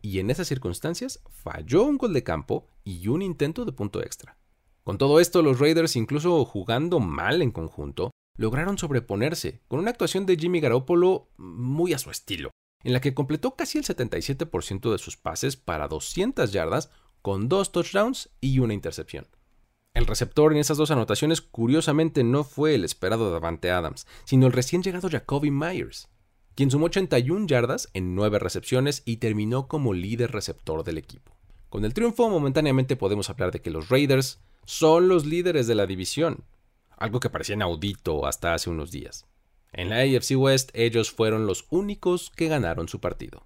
y 0.03 0.19
en 0.19 0.29
esas 0.29 0.47
circunstancias 0.47 1.21
falló 1.29 1.83
un 1.83 1.97
gol 1.97 2.13
de 2.13 2.23
campo 2.23 2.67
y 2.83 3.07
un 3.07 3.23
intento 3.23 3.65
de 3.65 3.71
punto 3.71 4.03
extra. 4.03 4.37
Con 4.83 4.99
todo 4.99 5.19
esto, 5.19 5.41
los 5.41 5.59
Raiders, 5.59 5.95
incluso 5.95 6.45
jugando 6.45 6.99
mal 6.99 7.41
en 7.41 7.49
conjunto, 7.51 8.11
lograron 8.37 8.77
sobreponerse 8.77 9.61
con 9.67 9.79
una 9.79 9.89
actuación 9.89 10.27
de 10.27 10.37
Jimmy 10.37 10.59
Garoppolo 10.59 11.31
muy 11.37 11.93
a 11.93 11.97
su 11.97 12.11
estilo, 12.11 12.51
en 12.83 12.93
la 12.93 13.01
que 13.01 13.15
completó 13.15 13.55
casi 13.55 13.79
el 13.79 13.83
77% 13.83 14.91
de 14.91 14.97
sus 14.99 15.17
pases 15.17 15.57
para 15.57 15.87
200 15.87 16.51
yardas 16.51 16.91
con 17.21 17.49
dos 17.49 17.71
touchdowns 17.71 18.29
y 18.41 18.59
una 18.59 18.73
intercepción. 18.73 19.27
El 19.93 20.05
receptor 20.05 20.51
en 20.51 20.59
esas 20.59 20.77
dos 20.77 20.91
anotaciones 20.91 21.41
curiosamente 21.41 22.23
no 22.23 22.43
fue 22.43 22.75
el 22.75 22.83
esperado 22.83 23.31
Davante 23.31 23.71
Adams, 23.71 24.07
sino 24.23 24.47
el 24.47 24.53
recién 24.53 24.83
llegado 24.83 25.09
Jacoby 25.09 25.51
Myers, 25.51 26.07
quien 26.55 26.71
sumó 26.71 26.85
81 26.85 27.47
yardas 27.47 27.89
en 27.93 28.15
9 28.15 28.39
recepciones 28.39 29.01
y 29.05 29.17
terminó 29.17 29.67
como 29.67 29.93
líder 29.93 30.31
receptor 30.31 30.83
del 30.83 30.97
equipo. 30.97 31.35
Con 31.69 31.85
el 31.85 31.93
triunfo 31.93 32.29
momentáneamente 32.29 32.95
podemos 32.95 33.29
hablar 33.29 33.51
de 33.51 33.61
que 33.61 33.69
los 33.71 33.89
Raiders 33.89 34.39
son 34.65 35.07
los 35.07 35.25
líderes 35.25 35.67
de 35.67 35.75
la 35.75 35.85
división, 35.85 36.45
algo 36.97 37.19
que 37.19 37.29
parecía 37.29 37.55
inaudito 37.55 38.25
hasta 38.25 38.53
hace 38.53 38.69
unos 38.69 38.91
días. 38.91 39.25
En 39.71 39.89
la 39.89 39.97
AFC 39.97 40.31
West 40.35 40.71
ellos 40.73 41.11
fueron 41.11 41.45
los 41.45 41.65
únicos 41.69 42.31
que 42.35 42.47
ganaron 42.47 42.87
su 42.87 42.99
partido. 42.99 43.45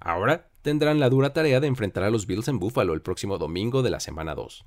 Ahora 0.00 0.50
tendrán 0.68 1.00
la 1.00 1.08
dura 1.08 1.32
tarea 1.32 1.60
de 1.60 1.66
enfrentar 1.66 2.04
a 2.04 2.10
los 2.10 2.26
Bills 2.26 2.46
en 2.46 2.58
Buffalo 2.58 2.92
el 2.92 3.00
próximo 3.00 3.38
domingo 3.38 3.82
de 3.82 3.88
la 3.88 4.00
semana 4.00 4.34
2. 4.34 4.66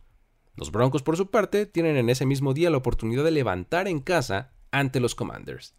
Los 0.56 0.72
Broncos, 0.72 1.04
por 1.04 1.16
su 1.16 1.30
parte, 1.30 1.68
tienen 1.68 1.96
en 1.96 2.10
ese 2.10 2.26
mismo 2.26 2.56
día 2.56 2.72
la 2.72 2.78
oportunidad 2.78 3.24
de 3.24 3.30
levantar 3.30 3.88
en 3.88 4.00
casa 4.00 4.52
ante 4.72 5.00
los 5.00 5.14
Commanders. 5.14 5.76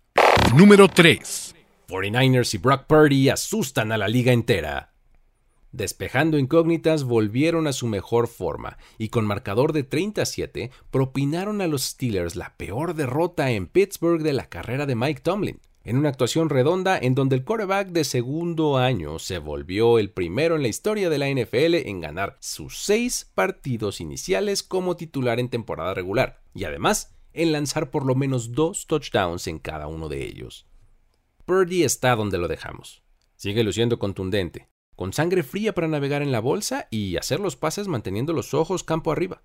Número 0.54 0.87
3. 0.87 1.56
49ers 1.88 2.54
y 2.54 2.58
Brock 2.58 2.85
Purdy 2.87 3.30
asustan 3.30 3.90
a 3.90 3.98
la 3.98 4.06
liga 4.06 4.32
entera. 4.32 4.92
Despejando 5.72 6.38
incógnitas, 6.38 7.02
volvieron 7.02 7.66
a 7.66 7.72
su 7.72 7.88
mejor 7.88 8.28
forma 8.28 8.78
y 8.98 9.08
con 9.08 9.26
marcador 9.26 9.72
de 9.72 9.82
37 9.82 10.70
propinaron 10.92 11.61
a 11.61 11.66
los 11.66 11.82
Steelers 11.82 12.37
la 12.37 12.56
peor 12.56 12.94
derrota 12.94 13.50
en 13.50 13.66
Pittsburgh 13.66 14.22
de 14.22 14.35
la 14.35 14.48
carrera 14.48 14.87
de 14.87 14.94
Mike 14.94 15.22
Tomlin, 15.22 15.61
en 15.85 15.97
una 15.97 16.11
actuación 16.11 16.49
redonda 16.49 16.97
en 16.99 17.14
donde 17.14 17.37
el 17.37 17.45
quarterback 17.45 17.88
de 17.88 18.05
segundo 18.05 18.79
año 18.79 19.18
se 19.18 19.38
volvió 19.38 19.99
el 19.99 20.11
primero 20.11 20.55
en 20.55 20.62
la 20.62 20.68
historia 20.68 21.11
de 21.11 21.18
la 21.18 21.29
NFL 21.29 21.88
en 21.88 22.01
ganar 22.01 22.37
sus 22.40 22.79
seis 22.79 23.31
partidos 23.35 24.01
iniciales 24.01 24.62
como 24.62 24.97
titular 24.97 25.40
en 25.40 25.49
temporada 25.49 25.95
regular 25.95 26.40
y 26.55 26.64
además 26.64 27.16
en 27.33 27.53
lanzar 27.53 27.90
por 27.90 28.07
lo 28.07 28.14
menos 28.14 28.53
dos 28.53 28.87
touchdowns 28.87 29.47
en 29.49 29.59
cada 29.59 29.88
uno 29.88 30.09
de 30.09 30.25
ellos. 30.25 30.66
Purdy 31.45 31.83
está 31.83 32.14
donde 32.14 32.38
lo 32.38 32.47
dejamos. 32.47 33.03
Sigue 33.35 33.64
luciendo 33.64 33.99
contundente, 33.99 34.68
con 34.95 35.12
sangre 35.12 35.42
fría 35.42 35.75
para 35.75 35.88
navegar 35.88 36.23
en 36.23 36.31
la 36.31 36.40
bolsa 36.40 36.87
y 36.90 37.16
hacer 37.16 37.40
los 37.40 37.57
pases 37.57 37.88
manteniendo 37.88 38.33
los 38.33 38.55
ojos 38.55 38.85
campo 38.85 39.11
arriba. 39.11 39.42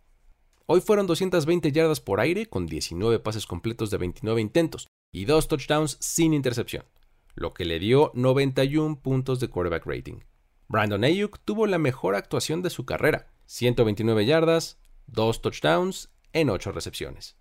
Hoy 0.68 0.82
fueron 0.82 1.08
220 1.08 1.72
yardas 1.72 2.02
por 2.02 2.20
aire 2.20 2.46
con 2.46 2.68
19 2.68 3.20
pases 3.20 3.48
completos 3.48 3.90
de 3.90 3.98
29 3.98 4.42
intentos 4.42 4.88
y 5.18 5.26
dos 5.26 5.48
touchdowns 5.48 5.98
sin 6.00 6.32
intercepción, 6.36 6.86
lo 7.34 7.56
que 7.56 7.66
le 7.66 7.80
dio 7.80 8.12
91 8.14 9.02
puntos 9.02 9.40
de 9.40 9.48
quarterback 9.48 9.88
rating. 9.88 10.20
Brandon 10.68 11.04
Ayuk 11.04 11.40
tuvo 11.44 11.66
la 11.66 11.80
mejor 11.80 12.14
actuación 12.14 12.62
de 12.62 12.70
su 12.70 12.86
carrera, 12.86 13.34
129 13.48 14.28
yardas, 14.28 14.78
dos 15.08 15.42
touchdowns 15.42 16.12
en 16.34 16.52
8 16.52 16.72
recepciones. 16.72 17.36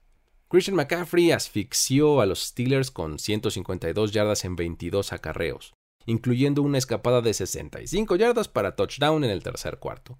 Christian 0.48 0.76
McCaffrey 0.76 1.32
asfixió 1.32 2.22
a 2.22 2.26
los 2.26 2.44
Steelers 2.44 2.90
con 2.90 3.18
152 3.18 4.10
yardas 4.10 4.46
en 4.46 4.56
22 4.56 5.12
acarreos, 5.12 5.74
incluyendo 6.06 6.62
una 6.62 6.78
escapada 6.78 7.20
de 7.20 7.34
65 7.34 8.16
yardas 8.16 8.48
para 8.48 8.74
touchdown 8.74 9.22
en 9.22 9.30
el 9.30 9.42
tercer 9.42 9.78
cuarto. 9.78 10.18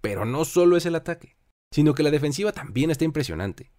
Pero 0.00 0.24
no 0.24 0.44
solo 0.44 0.76
es 0.76 0.86
el 0.86 0.96
ataque, 0.96 1.36
sino 1.70 1.94
que 1.94 2.02
la 2.02 2.10
defensiva 2.10 2.50
también 2.50 2.90
está 2.90 3.04
impresionante. 3.04 3.70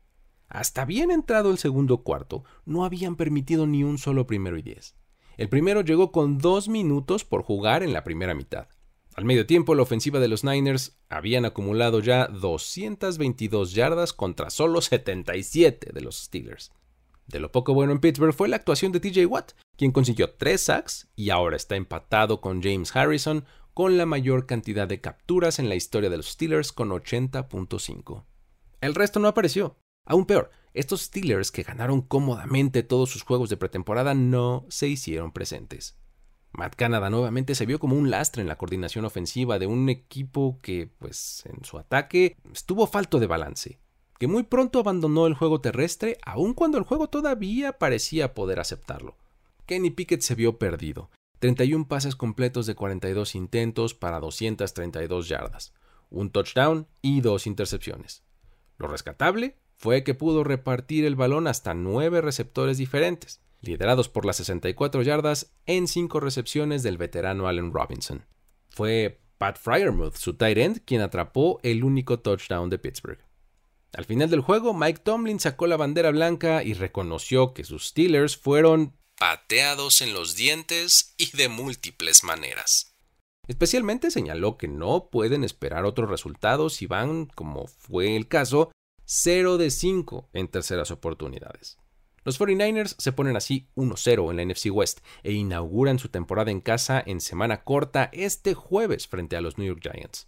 Hasta 0.48 0.86
bien 0.86 1.12
entrado 1.12 1.52
el 1.52 1.58
segundo 1.58 2.04
cuarto, 2.04 2.44
no 2.66 2.86
habían 2.86 3.16
permitido 3.16 3.68
ni 3.68 3.84
un 3.84 3.98
solo 3.98 4.28
primero 4.28 4.58
y 4.58 4.62
diez. 4.62 4.96
El 5.38 5.50
primero 5.50 5.82
llegó 5.82 6.12
con 6.12 6.38
dos 6.38 6.68
minutos 6.68 7.24
por 7.24 7.44
jugar 7.44 7.84
en 7.84 7.94
la 7.94 8.04
primera 8.04 8.34
mitad. 8.34 8.70
Al 9.16 9.26
medio 9.26 9.46
tiempo, 9.46 9.76
la 9.76 9.82
ofensiva 9.82 10.20
de 10.20 10.28
los 10.28 10.44
Niners 10.44 11.00
habían 11.10 11.46
acumulado 11.46 12.00
ya 12.00 12.28
222 12.28 13.74
yardas 13.74 14.14
contra 14.14 14.50
solo 14.50 14.82
77 14.82 15.92
de 15.92 16.02
los 16.02 16.18
Steelers. 16.18 16.72
De 17.26 17.40
lo 17.40 17.52
poco 17.52 17.74
bueno 17.74 17.92
en 17.92 18.00
Pittsburgh 18.00 18.34
fue 18.34 18.48
la 18.48 18.56
actuación 18.56 18.92
de 18.92 19.00
TJ 19.00 19.26
Watt, 19.26 19.52
quien 19.76 19.92
consiguió 19.92 20.32
3 20.32 20.62
sacks 20.62 21.10
y 21.16 21.32
ahora 21.32 21.58
está 21.58 21.76
empatado 21.76 22.42
con 22.42 22.62
James 22.62 22.96
Harrison 22.96 23.46
con 23.74 23.98
la 23.98 24.06
mayor 24.06 24.46
cantidad 24.46 24.88
de 24.88 25.02
capturas 25.02 25.60
en 25.60 25.68
la 25.68 25.76
historia 25.76 26.10
de 26.10 26.18
los 26.18 26.30
Steelers 26.30 26.72
con 26.72 26.90
80.5. 26.90 28.24
El 28.82 28.96
resto 28.96 29.20
no 29.20 29.28
apareció. 29.28 29.78
Aún 30.08 30.26
peor, 30.26 30.50
estos 30.74 31.02
Steelers 31.02 31.52
que 31.52 31.62
ganaron 31.62 32.02
cómodamente 32.02 32.82
todos 32.82 33.12
sus 33.12 33.22
juegos 33.22 33.50
de 33.50 33.58
pretemporada 33.58 34.16
no 34.16 34.66
se 34.70 34.88
hicieron 34.88 35.32
presentes. 35.32 36.00
Matt 36.54 36.76
Canada 36.76 37.12
nuevamente 37.12 37.54
se 37.54 37.68
vio 37.68 37.78
como 37.78 37.96
un 37.96 38.10
lastre 38.10 38.42
en 38.42 38.48
la 38.48 38.58
coordinación 38.58 39.06
ofensiva 39.06 39.60
de 39.60 39.68
un 39.68 39.90
equipo 39.90 40.60
que, 40.64 40.90
pues, 40.98 41.44
en 41.46 41.64
su 41.64 41.78
ataque 41.78 42.36
estuvo 42.52 42.88
falto 42.88 43.20
de 43.20 43.28
balance 43.28 43.80
que 44.18 44.28
muy 44.28 44.44
pronto 44.44 44.80
abandonó 44.80 45.28
el 45.28 45.36
juego 45.36 45.62
terrestre, 45.62 46.18
aun 46.26 46.54
cuando 46.54 46.78
el 46.78 46.84
juego 46.84 47.08
todavía 47.08 47.78
parecía 47.78 48.34
poder 48.34 48.60
aceptarlo. 48.60 49.16
Kenny 49.66 49.92
Pickett 49.92 50.22
se 50.22 50.36
vio 50.36 50.58
perdido. 50.58 51.10
31 51.40 51.88
pases 51.88 52.16
completos 52.16 52.66
de 52.66 52.74
42 52.74 53.36
intentos 53.36 53.94
para 53.94 54.20
232 54.20 55.28
yardas, 55.28 55.74
un 56.10 56.32
touchdown 56.32 56.88
y 57.02 57.22
dos 57.22 57.46
intercepciones. 57.46 58.24
Lo 58.78 58.88
rescatable 58.88 59.56
fue 59.78 60.04
que 60.04 60.16
pudo 60.16 60.44
repartir 60.44 61.06
el 61.06 61.16
balón 61.16 61.48
hasta 61.48 61.74
nueve 61.76 62.20
receptores 62.22 62.80
diferentes, 62.80 63.42
liderados 63.62 64.10
por 64.10 64.26
las 64.26 64.38
64 64.38 65.04
yardas 65.04 65.54
en 65.66 65.88
cinco 65.88 66.20
recepciones 66.20 66.82
del 66.82 66.98
veterano 66.98 67.48
Allen 67.48 67.72
Robinson. 67.72 68.26
Fue 68.70 69.22
Pat 69.38 69.58
Fryermuth, 69.60 70.16
su 70.16 70.34
tight 70.34 70.58
end, 70.58 70.82
quien 70.84 71.02
atrapó 71.02 71.60
el 71.62 71.84
único 71.84 72.20
touchdown 72.20 72.72
de 72.72 72.80
Pittsburgh. 72.80 73.24
Al 73.94 74.06
final 74.06 74.30
del 74.30 74.42
juego, 74.42 74.74
Mike 74.74 75.02
Tomlin 75.04 75.40
sacó 75.40 75.68
la 75.68 75.78
bandera 75.78 76.12
blanca 76.12 76.64
y 76.64 76.74
reconoció 76.74 77.54
que 77.54 77.64
sus 77.64 77.88
Steelers 77.88 78.36
fueron 78.36 78.98
pateados 79.18 80.02
en 80.02 80.14
los 80.14 80.36
dientes 80.36 81.14
y 81.18 81.36
de 81.38 81.50
múltiples 81.50 82.24
maneras. 82.24 82.96
Especialmente 83.48 84.12
señaló 84.12 84.58
que 84.58 84.68
no 84.68 85.10
pueden 85.10 85.44
esperar 85.44 85.86
otros 85.86 86.10
resultados 86.10 86.74
si 86.74 86.86
van, 86.86 87.28
como 87.28 87.68
fue 87.68 88.16
el 88.16 88.28
caso, 88.28 88.72
0 89.10 89.58
de 89.58 89.72
5 89.72 90.30
en 90.34 90.50
terceras 90.50 90.92
oportunidades. 90.92 91.78
Los 92.26 92.42
49ers 92.42 92.96
se 92.98 93.14
ponen 93.14 93.38
así 93.38 93.70
1-0 93.78 94.32
en 94.32 94.36
la 94.36 94.46
NFC 94.46 94.68
West 94.70 95.00
e 95.24 95.32
inauguran 95.32 95.98
su 95.98 96.10
temporada 96.10 96.52
en 96.52 96.60
casa 96.60 97.02
en 97.06 97.22
semana 97.22 97.64
corta 97.64 98.10
este 98.12 98.54
jueves 98.54 99.08
frente 99.08 99.38
a 99.38 99.42
los 99.42 99.58
New 99.58 99.66
York 99.66 99.80
Giants. 99.82 100.28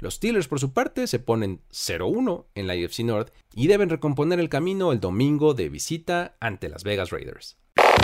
Los 0.00 0.14
Steelers, 0.14 0.48
por 0.48 0.58
su 0.58 0.72
parte, 0.72 1.06
se 1.06 1.20
ponen 1.20 1.60
0-1 1.70 2.46
en 2.56 2.66
la 2.66 2.72
AFC 2.72 3.00
North 3.04 3.32
y 3.54 3.68
deben 3.68 3.90
recomponer 3.90 4.40
el 4.40 4.48
camino 4.48 4.90
el 4.90 4.98
domingo 4.98 5.54
de 5.54 5.68
visita 5.68 6.36
ante 6.40 6.68
las 6.68 6.82
Vegas 6.82 7.10
Raiders. 7.10 7.58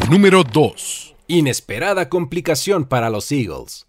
Número 0.08 0.44
2. 0.44 1.16
Inesperada 1.26 2.08
complicación 2.08 2.84
para 2.84 3.10
los 3.10 3.32
Eagles. 3.32 3.88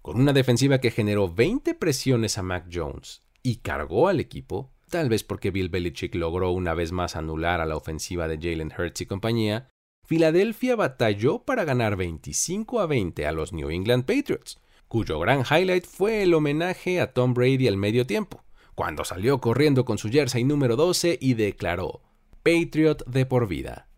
Con 0.00 0.20
una 0.20 0.32
defensiva 0.32 0.78
que 0.78 0.92
generó 0.92 1.28
20 1.28 1.74
presiones 1.74 2.38
a 2.38 2.44
Mac 2.44 2.66
Jones 2.72 3.22
y 3.42 3.56
cargó 3.56 4.06
al 4.06 4.20
equipo, 4.20 4.70
tal 4.94 5.08
vez 5.08 5.24
porque 5.24 5.50
Bill 5.50 5.70
Belichick 5.70 6.14
logró 6.14 6.52
una 6.52 6.72
vez 6.72 6.92
más 6.92 7.16
anular 7.16 7.60
a 7.60 7.66
la 7.66 7.74
ofensiva 7.74 8.28
de 8.28 8.36
Jalen 8.36 8.72
Hurts 8.78 9.00
y 9.00 9.06
compañía, 9.06 9.68
Filadelfia 10.04 10.76
batalló 10.76 11.40
para 11.40 11.64
ganar 11.64 11.96
25 11.96 12.78
a 12.78 12.86
20 12.86 13.26
a 13.26 13.32
los 13.32 13.52
New 13.52 13.70
England 13.70 14.04
Patriots, 14.04 14.60
cuyo 14.86 15.18
gran 15.18 15.40
highlight 15.40 15.84
fue 15.84 16.22
el 16.22 16.32
homenaje 16.32 17.00
a 17.00 17.12
Tom 17.12 17.34
Brady 17.34 17.66
al 17.66 17.76
medio 17.76 18.06
tiempo, 18.06 18.44
cuando 18.76 19.04
salió 19.04 19.40
corriendo 19.40 19.84
con 19.84 19.98
su 19.98 20.10
jersey 20.10 20.44
número 20.44 20.76
12 20.76 21.18
y 21.20 21.34
declaró 21.34 22.00
Patriot 22.44 23.04
de 23.04 23.26
por 23.26 23.48
vida. 23.48 23.88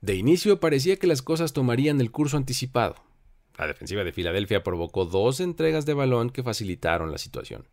De 0.00 0.14
inicio 0.14 0.60
parecía 0.60 0.94
que 0.94 1.08
las 1.08 1.22
cosas 1.22 1.52
tomarían 1.52 2.00
el 2.00 2.12
curso 2.12 2.36
anticipado. 2.36 3.02
La 3.58 3.66
defensiva 3.66 4.04
de 4.04 4.12
Filadelfia 4.12 4.62
provocó 4.62 5.06
dos 5.06 5.40
entregas 5.40 5.86
de 5.86 5.94
balón 5.94 6.30
que 6.30 6.44
facilitaron 6.44 7.10
la 7.10 7.18
situación. 7.18 7.66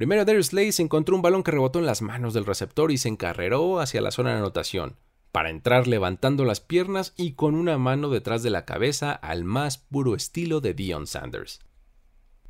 Primero 0.00 0.24
Darius 0.24 0.46
Slay 0.46 0.70
encontró 0.78 1.14
un 1.14 1.20
balón 1.20 1.42
que 1.42 1.50
rebotó 1.50 1.78
en 1.78 1.84
las 1.84 2.00
manos 2.00 2.32
del 2.32 2.46
receptor 2.46 2.90
y 2.90 2.96
se 2.96 3.10
encarreró 3.10 3.80
hacia 3.80 4.00
la 4.00 4.10
zona 4.10 4.30
de 4.30 4.38
anotación, 4.38 4.96
para 5.30 5.50
entrar 5.50 5.86
levantando 5.86 6.46
las 6.46 6.58
piernas 6.58 7.12
y 7.18 7.32
con 7.32 7.54
una 7.54 7.76
mano 7.76 8.08
detrás 8.08 8.42
de 8.42 8.48
la 8.48 8.64
cabeza 8.64 9.12
al 9.12 9.44
más 9.44 9.76
puro 9.76 10.14
estilo 10.14 10.62
de 10.62 10.72
Dion 10.72 11.06
Sanders. 11.06 11.60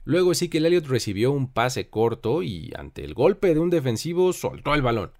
Luego 0.04 0.30
Ezekiel 0.30 0.66
Elliott 0.66 0.86
recibió 0.86 1.32
un 1.32 1.52
pase 1.52 1.90
corto 1.90 2.44
y 2.44 2.70
ante 2.78 3.04
el 3.04 3.14
golpe 3.14 3.52
de 3.52 3.58
un 3.58 3.70
defensivo 3.70 4.32
soltó 4.32 4.72
el 4.72 4.82
balón, 4.82 5.10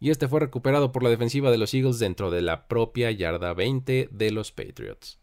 y 0.00 0.10
este 0.10 0.26
fue 0.26 0.40
recuperado 0.40 0.90
por 0.90 1.04
la 1.04 1.10
defensiva 1.10 1.52
de 1.52 1.58
los 1.58 1.72
Eagles 1.72 2.00
dentro 2.00 2.32
de 2.32 2.42
la 2.42 2.66
propia 2.66 3.12
yarda 3.12 3.54
20 3.54 4.08
de 4.10 4.30
los 4.32 4.50
Patriots. 4.50 5.20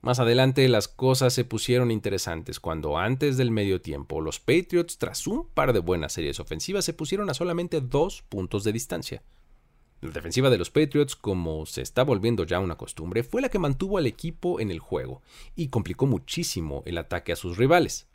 Más 0.00 0.20
adelante 0.20 0.68
las 0.68 0.86
cosas 0.86 1.32
se 1.34 1.44
pusieron 1.44 1.90
interesantes 1.90 2.60
cuando 2.60 2.98
antes 2.98 3.36
del 3.36 3.50
medio 3.50 3.80
tiempo 3.80 4.20
los 4.20 4.38
Patriots 4.38 4.96
tras 4.96 5.26
un 5.26 5.48
par 5.48 5.72
de 5.72 5.80
buenas 5.80 6.12
series 6.12 6.38
ofensivas 6.38 6.84
se 6.84 6.92
pusieron 6.92 7.28
a 7.30 7.34
solamente 7.34 7.80
dos 7.80 8.22
puntos 8.22 8.62
de 8.62 8.72
distancia. 8.72 9.22
La 10.00 10.10
defensiva 10.10 10.50
de 10.50 10.58
los 10.58 10.70
Patriots, 10.70 11.16
como 11.16 11.66
se 11.66 11.82
está 11.82 12.04
volviendo 12.04 12.44
ya 12.44 12.60
una 12.60 12.76
costumbre, 12.76 13.24
fue 13.24 13.42
la 13.42 13.48
que 13.48 13.58
mantuvo 13.58 13.98
al 13.98 14.06
equipo 14.06 14.60
en 14.60 14.70
el 14.70 14.78
juego 14.78 15.22
y 15.56 15.68
complicó 15.68 16.06
muchísimo 16.06 16.84
el 16.86 16.98
ataque 16.98 17.32
a 17.32 17.36
sus 17.36 17.56
rivales. 17.56 18.06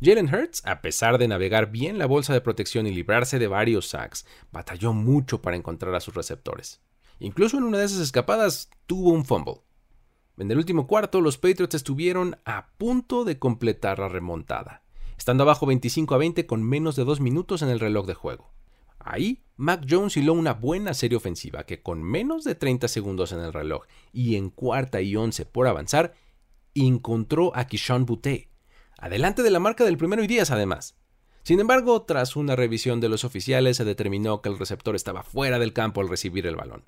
Jalen 0.00 0.34
Hurts, 0.34 0.62
a 0.64 0.80
pesar 0.80 1.18
de 1.18 1.28
navegar 1.28 1.70
bien 1.70 1.98
la 1.98 2.06
bolsa 2.06 2.32
de 2.32 2.40
protección 2.40 2.86
y 2.86 2.92
librarse 2.92 3.38
de 3.38 3.48
varios 3.48 3.88
sacks, 3.88 4.24
batalló 4.50 4.94
mucho 4.94 5.42
para 5.42 5.56
encontrar 5.56 5.94
a 5.94 6.00
sus 6.00 6.14
receptores. 6.14 6.80
Incluso 7.18 7.58
en 7.58 7.64
una 7.64 7.78
de 7.78 7.84
esas 7.84 8.00
escapadas 8.00 8.70
tuvo 8.86 9.10
un 9.10 9.26
fumble. 9.26 9.60
En 10.38 10.48
el 10.52 10.58
último 10.58 10.86
cuarto, 10.86 11.20
los 11.20 11.36
Patriots 11.36 11.74
estuvieron 11.74 12.38
a 12.44 12.68
punto 12.78 13.24
de 13.24 13.40
completar 13.40 13.98
la 13.98 14.08
remontada, 14.08 14.84
estando 15.16 15.42
abajo 15.42 15.66
25 15.66 16.14
a 16.14 16.18
20 16.18 16.46
con 16.46 16.62
menos 16.62 16.94
de 16.94 17.04
dos 17.04 17.20
minutos 17.20 17.62
en 17.62 17.70
el 17.70 17.80
reloj 17.80 18.06
de 18.06 18.14
juego. 18.14 18.52
Ahí, 19.00 19.42
Mac 19.56 19.84
Jones 19.88 20.16
hiló 20.16 20.34
una 20.34 20.54
buena 20.54 20.94
serie 20.94 21.16
ofensiva 21.16 21.64
que 21.64 21.82
con 21.82 22.04
menos 22.04 22.44
de 22.44 22.54
30 22.54 22.86
segundos 22.86 23.32
en 23.32 23.40
el 23.40 23.52
reloj 23.52 23.86
y 24.12 24.36
en 24.36 24.50
cuarta 24.50 25.00
y 25.00 25.16
once 25.16 25.44
por 25.44 25.66
avanzar, 25.66 26.14
encontró 26.72 27.50
a 27.56 27.66
Kishon 27.66 28.06
Butte, 28.06 28.48
adelante 28.96 29.42
de 29.42 29.50
la 29.50 29.58
marca 29.58 29.84
del 29.84 29.96
primero 29.96 30.22
y 30.22 30.28
10 30.28 30.52
además. 30.52 30.96
Sin 31.42 31.58
embargo, 31.58 32.02
tras 32.02 32.36
una 32.36 32.54
revisión 32.54 33.00
de 33.00 33.08
los 33.08 33.24
oficiales 33.24 33.76
se 33.76 33.84
determinó 33.84 34.40
que 34.40 34.50
el 34.50 34.58
receptor 34.58 34.94
estaba 34.94 35.24
fuera 35.24 35.58
del 35.58 35.72
campo 35.72 36.00
al 36.00 36.08
recibir 36.08 36.46
el 36.46 36.54
balón, 36.54 36.84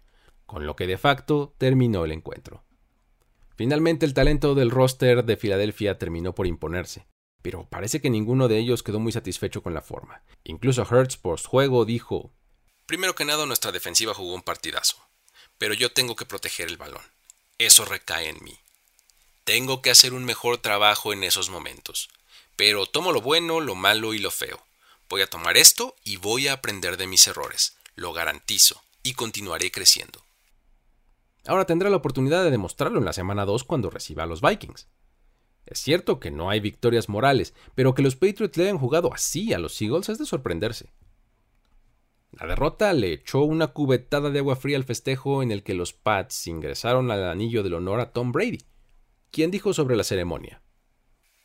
con 0.47 0.67
lo 0.67 0.77
que 0.77 0.87
de 0.87 0.99
facto 0.99 1.53
terminó 1.59 2.05
el 2.05 2.13
encuentro. 2.13 2.63
Finalmente 3.61 4.07
el 4.07 4.15
talento 4.15 4.55
del 4.55 4.71
roster 4.71 5.23
de 5.23 5.37
Filadelfia 5.37 5.99
terminó 5.99 6.35
por 6.35 6.47
imponerse, 6.47 7.07
pero 7.43 7.69
parece 7.69 8.01
que 8.01 8.09
ninguno 8.09 8.49
de 8.49 8.57
ellos 8.57 8.83
quedó 8.83 9.01
muy 9.01 9.13
satisfecho 9.13 9.63
con 9.63 9.75
la 9.75 9.83
forma. 9.83 10.23
Incluso 10.45 10.87
Hertz 10.91 11.19
post 11.19 11.45
juego 11.45 11.85
dijo: 11.85 12.33
Primero 12.87 13.15
que 13.15 13.27
nada, 13.27 13.45
nuestra 13.45 13.71
defensiva 13.71 14.15
jugó 14.15 14.33
un 14.33 14.41
partidazo, 14.41 14.97
pero 15.59 15.75
yo 15.75 15.93
tengo 15.93 16.17
que 16.17 16.25
proteger 16.25 16.69
el 16.69 16.79
balón. 16.79 17.03
Eso 17.59 17.85
recae 17.85 18.31
en 18.31 18.43
mí. 18.43 18.59
Tengo 19.45 19.83
que 19.83 19.91
hacer 19.91 20.15
un 20.15 20.25
mejor 20.25 20.57
trabajo 20.57 21.13
en 21.13 21.23
esos 21.23 21.51
momentos. 21.51 22.09
Pero 22.57 22.87
tomo 22.87 23.13
lo 23.13 23.21
bueno, 23.21 23.61
lo 23.61 23.75
malo 23.75 24.15
y 24.15 24.21
lo 24.21 24.31
feo. 24.31 24.65
Voy 25.11 25.21
a 25.21 25.29
tomar 25.29 25.59
esto 25.59 25.95
y 26.03 26.17
voy 26.17 26.49
a 26.49 26.55
aprender 26.55 26.97
de 26.97 27.07
mis 27.07 27.27
errores. 27.27 27.77
Lo 27.95 28.15
garantizo. 28.15 28.83
Y 29.03 29.13
continuaré 29.13 29.71
creciendo. 29.71 30.25
Ahora 31.47 31.65
tendrá 31.65 31.91
la 31.91 31.97
oportunidad 31.97 32.45
de 32.45 32.51
demostrarlo 32.51 32.99
en 32.99 33.05
la 33.05 33.13
semana 33.13 33.45
2 33.45 33.65
cuando 33.65 33.91
reciba 33.91 34.25
a 34.25 34.27
los 34.27 34.41
Vikings. 34.41 34.89
Es 35.67 35.79
cierto 35.79 36.21
que 36.21 36.31
no 36.31 36.51
hay 36.51 36.61
victorias 36.61 37.09
morales, 37.09 37.55
pero 37.75 37.95
que 37.95 38.03
los 38.03 38.17
Patriots 38.17 38.57
le 38.57 38.65
hayan 38.65 38.79
jugado 38.79 39.13
así 39.15 39.53
a 39.53 39.59
los 39.59 39.81
Eagles 39.81 40.09
es 40.09 40.19
de 40.19 40.27
sorprenderse. 40.27 40.93
La 42.33 42.47
derrota 42.47 42.93
le 42.93 43.13
echó 43.13 43.41
una 43.43 43.69
cubetada 43.69 44.31
de 44.31 44.39
agua 44.39 44.57
fría 44.57 44.77
al 44.77 44.85
festejo 44.85 45.43
en 45.43 45.51
el 45.51 45.63
que 45.63 45.75
los 45.75 45.93
Pats 45.93 46.47
ingresaron 46.47 47.11
al 47.11 47.29
anillo 47.29 47.63
del 47.63 47.75
honor 47.75 48.01
a 48.01 48.13
Tom 48.13 48.33
Brady, 48.33 48.65
quien 49.31 49.51
dijo 49.51 49.73
sobre 49.73 49.97
la 49.97 50.05
ceremonia. 50.05 50.63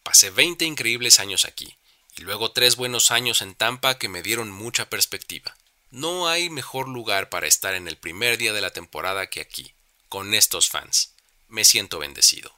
Pasé 0.04 0.30
20 0.30 0.66
increíbles 0.66 1.20
años 1.20 1.46
aquí, 1.46 1.78
y 2.18 2.22
luego 2.22 2.52
tres 2.52 2.76
buenos 2.76 3.12
años 3.12 3.42
en 3.42 3.56
Tampa 3.56 3.98
que 3.98 4.10
me 4.10 4.22
dieron 4.22 4.52
mucha 4.52 4.90
perspectiva. 4.90 5.56
No 5.90 6.28
hay 6.28 6.50
mejor 6.50 6.88
lugar 6.88 7.30
para 7.30 7.48
estar 7.48 7.74
en 7.74 7.88
el 7.88 7.98
primer 7.98 8.38
día 8.38 8.54
de 8.54 8.62
la 8.62 8.72
temporada 8.72 9.28
que 9.28 9.42
aquí, 9.42 9.75
con 10.16 10.34
estos 10.34 10.70
fans. 10.70 11.14
Me 11.50 11.66
siento 11.66 12.00
bendecido. 12.00 12.50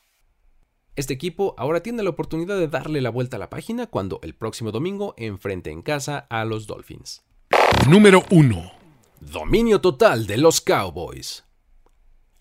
Este 0.95 1.15
equipo 1.15 1.55
ahora 1.57 1.81
tiene 1.81 2.03
la 2.03 2.11
oportunidad 2.11 2.55
de 2.55 2.67
darle 2.67 3.01
la 3.01 3.09
vuelta 3.09 3.37
a 3.37 3.39
la 3.39 3.49
página 3.49 3.87
cuando 3.87 4.19
el 4.21 4.35
próximo 4.35 4.71
domingo 4.71 5.15
enfrente 5.17 5.71
en 5.71 5.81
casa 5.81 6.27
a 6.29 6.45
los 6.45 6.67
Dolphins. 6.67 7.23
Número 7.89 8.23
1. 8.29 8.71
Dominio 9.21 9.81
total 9.81 10.27
de 10.27 10.37
los 10.37 10.61
Cowboys. 10.61 11.45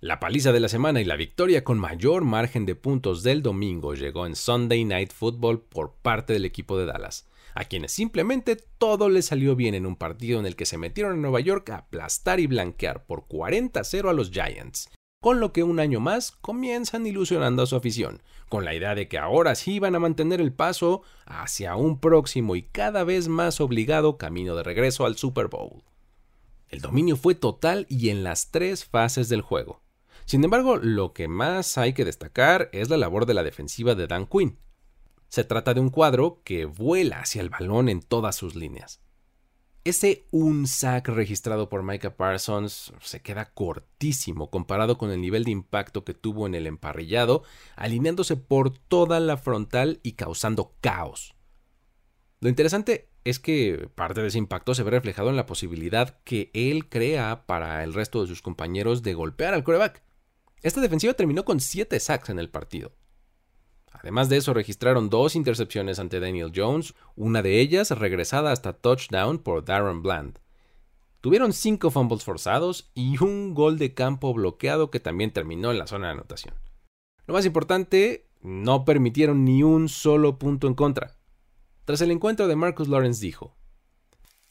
La 0.00 0.20
paliza 0.20 0.52
de 0.52 0.60
la 0.60 0.68
semana 0.68 1.00
y 1.00 1.06
la 1.06 1.16
victoria 1.16 1.64
con 1.64 1.78
mayor 1.78 2.22
margen 2.24 2.66
de 2.66 2.74
puntos 2.74 3.22
del 3.22 3.42
domingo 3.42 3.94
llegó 3.94 4.26
en 4.26 4.36
Sunday 4.36 4.84
Night 4.84 5.14
Football 5.14 5.62
por 5.62 5.94
parte 5.94 6.34
del 6.34 6.44
equipo 6.44 6.76
de 6.76 6.84
Dallas, 6.84 7.26
a 7.54 7.64
quienes 7.64 7.90
simplemente 7.90 8.56
todo 8.56 9.08
les 9.08 9.24
salió 9.24 9.56
bien 9.56 9.74
en 9.74 9.86
un 9.86 9.96
partido 9.96 10.38
en 10.38 10.44
el 10.44 10.56
que 10.56 10.66
se 10.66 10.76
metieron 10.76 11.14
a 11.14 11.16
Nueva 11.16 11.40
York 11.40 11.70
a 11.70 11.76
aplastar 11.76 12.38
y 12.38 12.46
blanquear 12.46 13.06
por 13.06 13.26
40-0 13.26 14.10
a 14.10 14.12
los 14.12 14.30
Giants, 14.30 14.90
con 15.26 15.40
lo 15.40 15.52
que 15.52 15.64
un 15.64 15.80
año 15.80 15.98
más 15.98 16.30
comienzan 16.40 17.04
ilusionando 17.04 17.64
a 17.64 17.66
su 17.66 17.74
afición, 17.74 18.22
con 18.48 18.64
la 18.64 18.76
idea 18.76 18.94
de 18.94 19.08
que 19.08 19.18
ahora 19.18 19.56
sí 19.56 19.80
van 19.80 19.96
a 19.96 19.98
mantener 19.98 20.40
el 20.40 20.52
paso 20.52 21.02
hacia 21.24 21.74
un 21.74 21.98
próximo 21.98 22.54
y 22.54 22.62
cada 22.62 23.02
vez 23.02 23.26
más 23.26 23.60
obligado 23.60 24.18
camino 24.18 24.54
de 24.54 24.62
regreso 24.62 25.04
al 25.04 25.16
Super 25.16 25.48
Bowl. 25.48 25.82
El 26.68 26.80
dominio 26.80 27.16
fue 27.16 27.34
total 27.34 27.86
y 27.88 28.10
en 28.10 28.22
las 28.22 28.52
tres 28.52 28.84
fases 28.84 29.28
del 29.28 29.40
juego. 29.40 29.82
Sin 30.26 30.44
embargo, 30.44 30.76
lo 30.76 31.12
que 31.12 31.26
más 31.26 31.76
hay 31.76 31.92
que 31.92 32.04
destacar 32.04 32.70
es 32.72 32.88
la 32.88 32.96
labor 32.96 33.26
de 33.26 33.34
la 33.34 33.42
defensiva 33.42 33.96
de 33.96 34.06
Dan 34.06 34.26
Quinn. 34.26 34.60
Se 35.26 35.42
trata 35.42 35.74
de 35.74 35.80
un 35.80 35.90
cuadro 35.90 36.40
que 36.44 36.66
vuela 36.66 37.18
hacia 37.18 37.42
el 37.42 37.50
balón 37.50 37.88
en 37.88 38.00
todas 38.00 38.36
sus 38.36 38.54
líneas. 38.54 39.00
Ese 39.86 40.26
un 40.32 40.66
sack 40.66 41.06
registrado 41.06 41.68
por 41.68 41.84
Micah 41.84 42.16
Parsons 42.16 42.92
se 43.00 43.22
queda 43.22 43.52
cortísimo 43.54 44.50
comparado 44.50 44.98
con 44.98 45.12
el 45.12 45.20
nivel 45.20 45.44
de 45.44 45.52
impacto 45.52 46.04
que 46.04 46.12
tuvo 46.12 46.48
en 46.48 46.56
el 46.56 46.66
emparrillado, 46.66 47.44
alineándose 47.76 48.34
por 48.34 48.76
toda 48.76 49.20
la 49.20 49.36
frontal 49.36 50.00
y 50.02 50.14
causando 50.14 50.74
caos. 50.80 51.36
Lo 52.40 52.48
interesante 52.48 53.10
es 53.22 53.38
que 53.38 53.88
parte 53.94 54.22
de 54.22 54.26
ese 54.26 54.38
impacto 54.38 54.74
se 54.74 54.82
ve 54.82 54.90
reflejado 54.90 55.30
en 55.30 55.36
la 55.36 55.46
posibilidad 55.46 56.18
que 56.24 56.50
él 56.52 56.88
crea 56.88 57.46
para 57.46 57.84
el 57.84 57.94
resto 57.94 58.20
de 58.20 58.26
sus 58.26 58.42
compañeros 58.42 59.04
de 59.04 59.14
golpear 59.14 59.54
al 59.54 59.62
coreback. 59.62 60.02
Esta 60.62 60.80
defensiva 60.80 61.14
terminó 61.14 61.44
con 61.44 61.60
7 61.60 62.00
sacks 62.00 62.30
en 62.30 62.40
el 62.40 62.50
partido. 62.50 62.90
Además 64.00 64.28
de 64.28 64.36
eso, 64.36 64.54
registraron 64.54 65.10
dos 65.10 65.36
intercepciones 65.36 65.98
ante 65.98 66.20
Daniel 66.20 66.52
Jones, 66.54 66.94
una 67.16 67.42
de 67.42 67.60
ellas 67.60 67.90
regresada 67.90 68.52
hasta 68.52 68.72
touchdown 68.72 69.38
por 69.38 69.64
Darren 69.64 70.02
Bland. 70.02 70.38
Tuvieron 71.20 71.52
cinco 71.52 71.90
fumbles 71.90 72.24
forzados 72.24 72.90
y 72.94 73.22
un 73.22 73.54
gol 73.54 73.78
de 73.78 73.94
campo 73.94 74.32
bloqueado 74.32 74.90
que 74.90 75.00
también 75.00 75.32
terminó 75.32 75.70
en 75.70 75.78
la 75.78 75.86
zona 75.86 76.06
de 76.06 76.12
anotación. 76.12 76.54
Lo 77.26 77.34
más 77.34 77.44
importante, 77.44 78.28
no 78.42 78.84
permitieron 78.84 79.44
ni 79.44 79.62
un 79.62 79.88
solo 79.88 80.38
punto 80.38 80.68
en 80.68 80.74
contra. 80.74 81.16
Tras 81.84 82.00
el 82.00 82.10
encuentro 82.10 82.46
de 82.46 82.56
Marcus 82.56 82.88
Lawrence 82.88 83.20
dijo, 83.20 83.56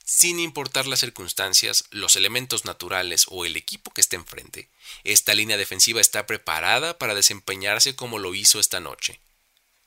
sin 0.08 0.40
importar 0.40 0.86
las 0.86 1.00
circunstancias, 1.00 1.86
los 1.90 2.16
elementos 2.16 2.64
naturales 2.64 3.26
o 3.28 3.44
el 3.44 3.56
equipo 3.56 3.90
que 3.90 4.02
esté 4.02 4.16
enfrente, 4.16 4.70
esta 5.04 5.34
línea 5.34 5.58
defensiva 5.58 6.00
está 6.00 6.28
preparada 6.28 7.00
para 7.00 7.16
desempeñarse 7.16 7.96
como 7.96 8.20
lo 8.20 8.36
hizo 8.36 8.60
esta 8.60 8.80
noche. 8.80 9.20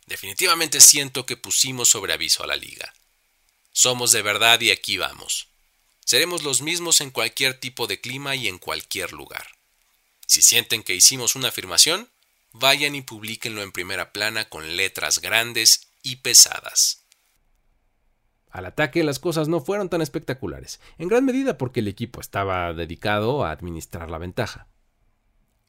Definitivamente 0.08 0.80
siento 0.80 1.26
que 1.26 1.36
pusimos 1.36 1.90
sobre 1.90 2.14
aviso 2.14 2.42
a 2.42 2.46
la 2.46 2.56
liga. 2.56 2.94
Somos 3.72 4.10
de 4.10 4.22
verdad 4.22 4.58
y 4.62 4.70
aquí 4.70 4.96
vamos. 4.96 5.48
Seremos 6.02 6.42
los 6.42 6.62
mismos 6.62 7.02
en 7.02 7.10
cualquier 7.10 7.60
tipo 7.60 7.86
de 7.86 8.00
clima 8.00 8.34
y 8.34 8.48
en 8.48 8.56
cualquier 8.56 9.12
lugar. 9.12 9.46
Si 10.26 10.40
sienten 10.40 10.82
que 10.82 10.94
hicimos 10.94 11.36
una 11.36 11.48
afirmación, 11.48 12.08
vayan 12.52 12.94
y 12.94 13.02
publíquenlo 13.02 13.62
en 13.62 13.70
primera 13.70 14.10
plana 14.10 14.48
con 14.48 14.78
letras 14.78 15.20
grandes 15.20 15.88
y 16.02 16.16
pesadas. 16.16 17.04
Al 18.50 18.64
ataque 18.64 19.04
las 19.04 19.18
cosas 19.18 19.48
no 19.48 19.60
fueron 19.60 19.90
tan 19.90 20.00
espectaculares, 20.00 20.80
en 20.96 21.08
gran 21.08 21.26
medida 21.26 21.58
porque 21.58 21.80
el 21.80 21.88
equipo 21.88 22.22
estaba 22.22 22.72
dedicado 22.72 23.44
a 23.44 23.50
administrar 23.50 24.10
la 24.10 24.16
ventaja. 24.16 24.68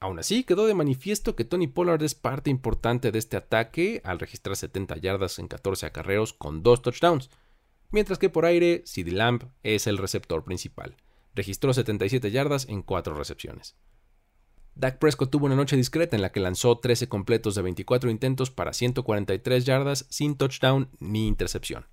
Aún 0.02 0.18
así, 0.18 0.46
quedó 0.46 0.66
de 0.66 0.76
manifiesto 0.76 1.36
que 1.36 1.44
Tony 1.44 1.68
Pollard 1.68 2.02
es 2.04 2.16
parte 2.16 2.50
importante 2.50 3.12
de 3.12 3.20
este 3.20 3.36
ataque 3.36 4.02
al 4.06 4.20
registrar 4.20 4.56
70 4.56 4.96
yardas 4.98 5.40
en 5.40 5.50
14 5.50 5.86
acarreos 5.86 6.32
con 6.32 6.64
dos 6.64 6.82
touchdowns, 6.82 7.30
mientras 7.92 8.18
que 8.18 8.30
por 8.30 8.46
aire, 8.46 8.84
CeeDee 8.86 9.12
Lamb 9.12 9.52
es 9.64 9.88
el 9.88 9.98
receptor 9.98 10.46
principal. 10.46 10.96
Registró 11.36 11.74
77 11.74 12.32
yardas 12.32 12.68
en 12.70 12.82
4 12.82 13.14
recepciones. 13.14 13.76
Dak 14.76 15.00
Prescott 15.00 15.30
tuvo 15.30 15.48
una 15.48 15.58
noche 15.58 15.76
discreta 15.76 16.16
en 16.16 16.22
la 16.22 16.32
que 16.32 16.40
lanzó 16.40 16.78
13 16.78 17.10
completos 17.10 17.56
de 17.56 17.62
24 17.62 18.10
intentos 18.10 18.52
para 18.52 18.72
143 18.72 19.66
yardas 19.66 20.06
sin 20.10 20.38
touchdown 20.38 20.90
ni 21.00 21.28
intercepción. 21.28 21.86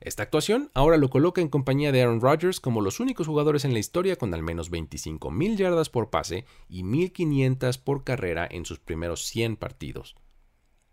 Esta 0.00 0.24
actuación 0.24 0.70
ahora 0.74 0.98
lo 0.98 1.08
coloca 1.08 1.40
en 1.40 1.48
compañía 1.48 1.90
de 1.90 2.02
Aaron 2.02 2.20
Rodgers 2.20 2.60
como 2.60 2.82
los 2.82 3.00
únicos 3.00 3.26
jugadores 3.26 3.64
en 3.64 3.72
la 3.72 3.78
historia 3.78 4.16
con 4.16 4.34
al 4.34 4.42
menos 4.42 4.70
25.000 4.70 5.56
yardas 5.56 5.88
por 5.88 6.10
pase 6.10 6.44
y 6.68 6.82
1.500 6.82 7.80
por 7.82 8.04
carrera 8.04 8.46
en 8.50 8.66
sus 8.66 8.78
primeros 8.78 9.24
100 9.24 9.56
partidos. 9.56 10.14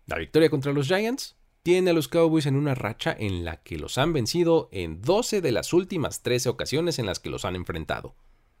La 0.06 0.18
victoria 0.18 0.50
contra 0.50 0.72
los 0.72 0.86
Giants 0.86 1.36
tiene 1.62 1.90
a 1.90 1.94
los 1.94 2.08
Cowboys 2.08 2.46
en 2.46 2.56
una 2.56 2.74
racha 2.74 3.14
en 3.18 3.44
la 3.44 3.62
que 3.62 3.78
los 3.78 3.96
han 3.98 4.12
vencido 4.12 4.68
en 4.72 5.00
12 5.00 5.40
de 5.40 5.52
las 5.52 5.72
últimas 5.72 6.22
13 6.22 6.48
ocasiones 6.50 6.98
en 6.98 7.06
las 7.06 7.20
que 7.20 7.30
los 7.30 7.44
han 7.44 7.56
enfrentado. 7.56 8.14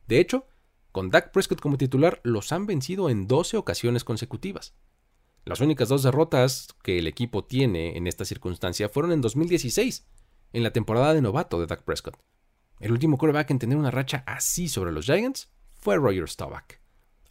De 0.06 0.20
hecho, 0.20 0.46
con 0.92 1.10
Dak 1.10 1.32
Prescott 1.32 1.60
como 1.60 1.76
titular, 1.76 2.20
los 2.22 2.52
han 2.52 2.66
vencido 2.66 3.10
en 3.10 3.26
12 3.26 3.56
ocasiones 3.56 4.04
consecutivas. 4.04 4.74
Las 5.44 5.60
únicas 5.60 5.90
dos 5.90 6.02
derrotas 6.02 6.68
que 6.82 6.98
el 6.98 7.06
equipo 7.06 7.44
tiene 7.44 7.98
en 7.98 8.06
esta 8.06 8.24
circunstancia 8.24 8.88
fueron 8.88 9.12
en 9.12 9.20
2016, 9.20 10.06
en 10.54 10.62
la 10.62 10.72
temporada 10.72 11.12
de 11.12 11.20
novato 11.20 11.60
de 11.60 11.66
Dak 11.66 11.82
Prescott. 11.82 12.16
El 12.80 12.92
último 12.92 13.18
quarterback 13.18 13.50
en 13.50 13.58
tener 13.58 13.76
una 13.76 13.90
racha 13.90 14.22
así 14.26 14.68
sobre 14.68 14.92
los 14.92 15.04
Giants 15.04 15.50
fue 15.74 15.96
Roger 15.96 16.28
Staubach. 16.28 16.80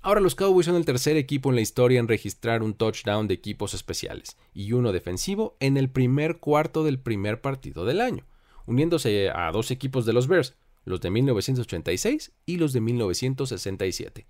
Ahora 0.01 0.19
los 0.19 0.36
Cowboys 0.36 0.65
son 0.65 0.75
el 0.75 0.83
tercer 0.83 1.15
equipo 1.15 1.49
en 1.49 1.55
la 1.55 1.62
historia 1.62 1.99
en 1.99 2.09
registrar 2.09 2.62
un 2.62 2.73
touchdown 2.73 3.27
de 3.27 3.33
equipos 3.33 3.73
especiales 3.73 4.38
y 4.53 4.73
uno 4.73 4.91
defensivo 4.91 5.55
en 5.62 5.77
el 5.77 5.89
primer 5.89 6.39
cuarto 6.39 6.83
del 6.83 6.99
primer 6.99 7.39
partido 7.39 7.86
del 7.86 8.01
año, 8.01 8.27
uniéndose 8.65 9.29
a 9.29 9.49
dos 9.53 9.71
equipos 9.71 10.05
de 10.05 10.12
los 10.12 10.27
Bears, 10.27 10.57
los 10.83 10.99
de 10.99 11.09
1986 11.09 12.33
y 12.45 12.57
los 12.57 12.73
de 12.73 12.81
1967. 12.81 14.27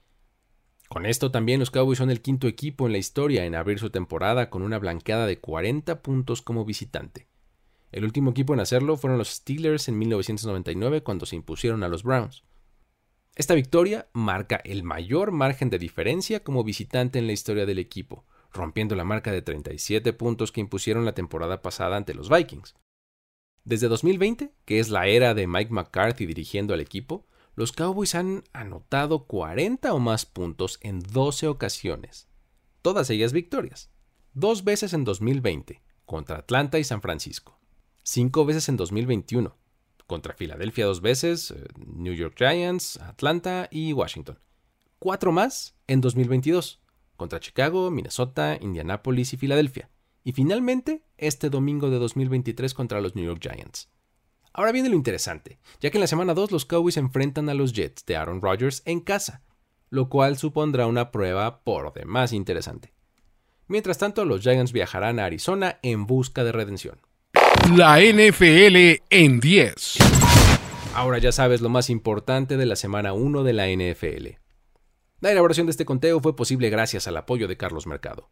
Con 0.88 1.08
esto 1.08 1.32
también 1.32 1.60
los 1.60 1.71
Cowboys 1.71 1.97
son 1.97 2.12
el 2.12 2.21
quinto 2.21 2.47
equipo 2.47 2.86
en 2.86 2.91
la 2.91 2.99
historia 2.99 3.45
en 3.45 3.56
abrir 3.56 3.79
su 3.79 3.89
temporada 3.89 4.51
con 4.51 4.62
una 4.62 4.77
blanqueada 4.77 5.25
de 5.25 5.39
40 5.39 6.03
puntos 6.03 6.43
como 6.43 6.65
visitante. 6.65 7.33
El 7.93 8.06
último 8.06 8.32
equipo 8.32 8.56
en 8.56 8.60
hacerlo 8.60 8.97
fueron 8.97 9.19
los 9.19 9.29
Steelers 9.29 9.88
en 9.88 9.99
1999 9.99 11.03
cuando 11.03 11.27
se 11.27 11.36
impusieron 11.36 11.84
a 11.84 11.88
los 11.88 12.01
Browns. 12.01 12.43
Esta 13.36 13.53
victoria 13.53 14.10
marca 14.13 14.56
el 14.65 14.82
mayor 14.82 15.32
margen 15.32 15.69
de 15.69 15.77
diferencia 15.77 16.43
como 16.43 16.63
visitante 16.63 17.19
en 17.19 17.27
la 17.27 17.34
historia 17.34 17.67
del 17.67 17.77
equipo, 17.77 18.25
rompiendo 18.51 18.95
la 18.95 19.03
marca 19.03 19.32
de 19.32 19.43
37 19.43 20.12
puntos 20.13 20.51
que 20.51 20.62
impusieron 20.62 21.06
la 21.06 21.13
temporada 21.13 21.62
pasada 21.62 21.95
ante 21.95 22.15
los 22.15 22.29
Vikings. 22.29 22.75
Desde 23.63 23.88
2020, 23.88 24.51
que 24.65 24.79
es 24.79 24.89
la 24.89 25.06
era 25.06 25.36
de 25.36 25.45
Mike 25.45 25.71
McCarthy 25.71 26.25
dirigiendo 26.25 26.73
al 26.73 26.82
equipo, 26.82 27.27
los 27.56 27.73
Cowboys 27.73 28.15
han 28.15 28.43
anotado 28.53 29.25
40 29.25 29.93
o 29.93 29.99
más 29.99 30.25
puntos 30.25 30.79
en 30.82 30.99
12 30.99 31.47
ocasiones, 31.47 32.27
todas 32.82 33.12
ellas 33.12 33.34
victorias, 33.34 33.91
dos 34.34 34.63
veces 34.63 34.93
en 34.93 35.03
2020, 35.03 35.84
contra 36.06 36.39
Atlanta 36.39 36.79
y 36.79 36.84
San 36.84 37.01
Francisco, 37.01 37.60
cinco 38.04 38.46
veces 38.46 38.70
en 38.70 38.78
2021, 38.78 39.56
contra 40.06 40.34
Filadelfia 40.34 40.86
dos 40.86 41.02
veces, 41.02 41.52
eh, 41.52 41.66
New 41.78 42.13
York 42.13 42.36
Giants, 42.38 42.98
Atlanta 42.98 43.68
y 43.72 43.94
Washington, 43.94 44.39
cuatro 45.00 45.32
más 45.32 45.76
en 45.88 46.02
2022, 46.02 46.82
contra 47.16 47.39
Chicago, 47.39 47.89
Minnesota, 47.89 48.58
Indianapolis 48.60 49.34
y 49.34 49.38
Filadelfia, 49.38 49.89
y 50.24 50.34
finalmente 50.34 51.04
este 51.18 51.50
domingo 51.50 51.89
de 51.89 52.00
2023 52.00 52.74
contra 52.74 53.02
los 53.02 53.16
New 53.16 53.26
York 53.26 53.42
Giants. 53.42 53.89
Ahora 54.54 54.72
viene 54.72 54.89
lo 54.89 54.96
interesante, 54.96 55.60
ya 55.82 55.89
que 55.89 55.98
en 55.98 56.02
la 56.02 56.08
semana 56.08 56.34
2 56.34 56.52
los 56.52 56.66
Cowboys 56.66 56.98
enfrentan 56.98 57.50
a 57.50 57.56
los 57.56 57.74
Jets 57.74 58.06
de 58.06 58.16
Aaron 58.16 58.42
Rodgers 58.42 58.84
en 58.86 59.00
casa, 59.00 59.44
lo 59.89 60.10
cual 60.10 60.38
supondrá 60.38 60.86
una 60.86 61.12
prueba 61.12 61.63
por 61.63 61.92
demás 61.94 62.34
interesante. 62.34 62.94
Mientras 63.68 63.98
tanto, 63.98 64.26
los 64.26 64.42
Giants 64.42 64.72
viajarán 64.72 65.20
a 65.20 65.26
Arizona 65.26 65.80
en 65.82 66.06
busca 66.06 66.44
de 66.44 66.52
redención. 66.52 67.00
La 67.71 67.99
NFL 67.99 69.02
en 69.10 69.39
10. 69.39 69.97
Ahora 70.93 71.17
ya 71.17 71.32
sabes 71.32 71.62
lo 71.62 71.69
más 71.69 71.89
importante 71.89 72.56
de 72.58 72.67
la 72.67 72.76
semana 72.76 73.13
1 73.13 73.43
de 73.43 73.54
la 73.54 73.67
NFL. 73.67 74.38
La 75.21 75.32
elaboración 75.32 75.65
de 75.65 75.71
este 75.71 75.86
conteo 75.86 76.19
fue 76.19 76.36
posible 76.36 76.69
gracias 76.69 77.08
al 77.08 77.17
apoyo 77.17 77.47
de 77.47 77.58
Carlos 77.58 77.88
Mercado. 77.88 78.30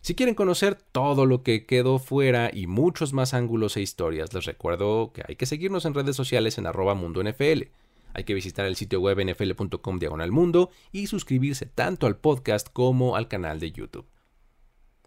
Si 0.00 0.16
quieren 0.16 0.34
conocer 0.34 0.78
todo 0.90 1.26
lo 1.26 1.44
que 1.44 1.66
quedó 1.66 1.98
fuera 2.00 2.50
y 2.52 2.66
muchos 2.66 3.12
más 3.12 3.34
ángulos 3.34 3.76
e 3.76 3.82
historias, 3.82 4.32
les 4.32 4.46
recuerdo 4.46 5.12
que 5.12 5.22
hay 5.28 5.36
que 5.36 5.46
seguirnos 5.46 5.84
en 5.84 5.94
redes 5.94 6.16
sociales 6.16 6.58
en 6.58 6.66
arroba 6.66 6.94
mundo 6.94 7.22
NFL. 7.22 7.68
Hay 8.14 8.24
que 8.24 8.34
visitar 8.34 8.66
el 8.66 8.74
sitio 8.74 9.00
web 9.00 9.18
nfl.com 9.22 9.98
diagonal 9.98 10.32
mundo 10.32 10.70
y 10.90 11.06
suscribirse 11.06 11.66
tanto 11.66 12.06
al 12.06 12.16
podcast 12.16 12.68
como 12.72 13.14
al 13.14 13.28
canal 13.28 13.60
de 13.60 13.70
YouTube. 13.70 14.06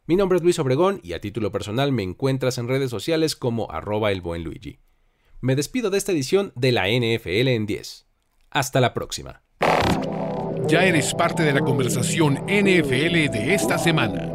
Mi 0.06 0.18
nombre 0.18 0.38
es 0.38 0.44
Luis 0.44 0.60
Obregón 0.60 1.00
y 1.02 1.14
a 1.14 1.22
título 1.22 1.50
personal 1.50 1.94
me 1.94 2.04
encuentras 2.04 2.58
en 2.58 2.68
redes 2.68 2.90
sociales 2.90 3.38
como 3.38 3.72
arroba 3.72 4.12
el 4.12 4.20
buen 4.20 4.44
Luigi. 4.44 4.80
Me 5.40 5.56
despido 5.56 5.90
de 5.90 5.98
esta 5.98 6.12
edición 6.12 6.52
de 6.58 6.74
la 6.74 6.90
NFL 6.90 7.48
en 7.48 7.66
10. 7.66 8.06
Hasta 8.50 8.82
la 8.82 8.94
próxima. 8.94 9.44
Ya 10.68 10.84
eres 10.84 11.14
parte 11.14 11.44
de 11.44 11.54
la 11.54 11.62
conversación 11.62 12.34
NFL 12.48 13.32
de 13.32 13.54
esta 13.54 13.78
semana. 13.78 14.30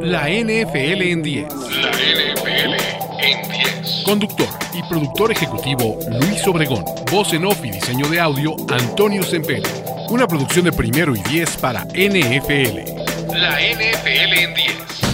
La 0.00 0.30
NFL 0.30 1.02
en 1.02 1.22
10. 1.22 1.52
La 1.52 1.90
NFL 1.90 2.74
en 3.20 3.50
10. 3.50 4.02
Conductor 4.06 4.48
y 4.72 4.82
productor 4.88 5.32
ejecutivo 5.32 5.98
Luis 6.18 6.46
Obregón. 6.46 6.82
Voz 7.12 7.30
en 7.34 7.44
off 7.44 7.62
y 7.62 7.72
diseño 7.72 8.08
de 8.08 8.20
audio 8.20 8.56
Antonio 8.70 9.22
Sempere. 9.22 9.68
Una 10.08 10.26
producción 10.26 10.64
de 10.64 10.72
primero 10.72 11.14
y 11.14 11.20
10 11.24 11.58
para 11.58 11.84
NFL. 11.84 13.03
La 13.32 13.58
NFL 13.58 14.34
en 14.34 14.54
10. 14.54 15.13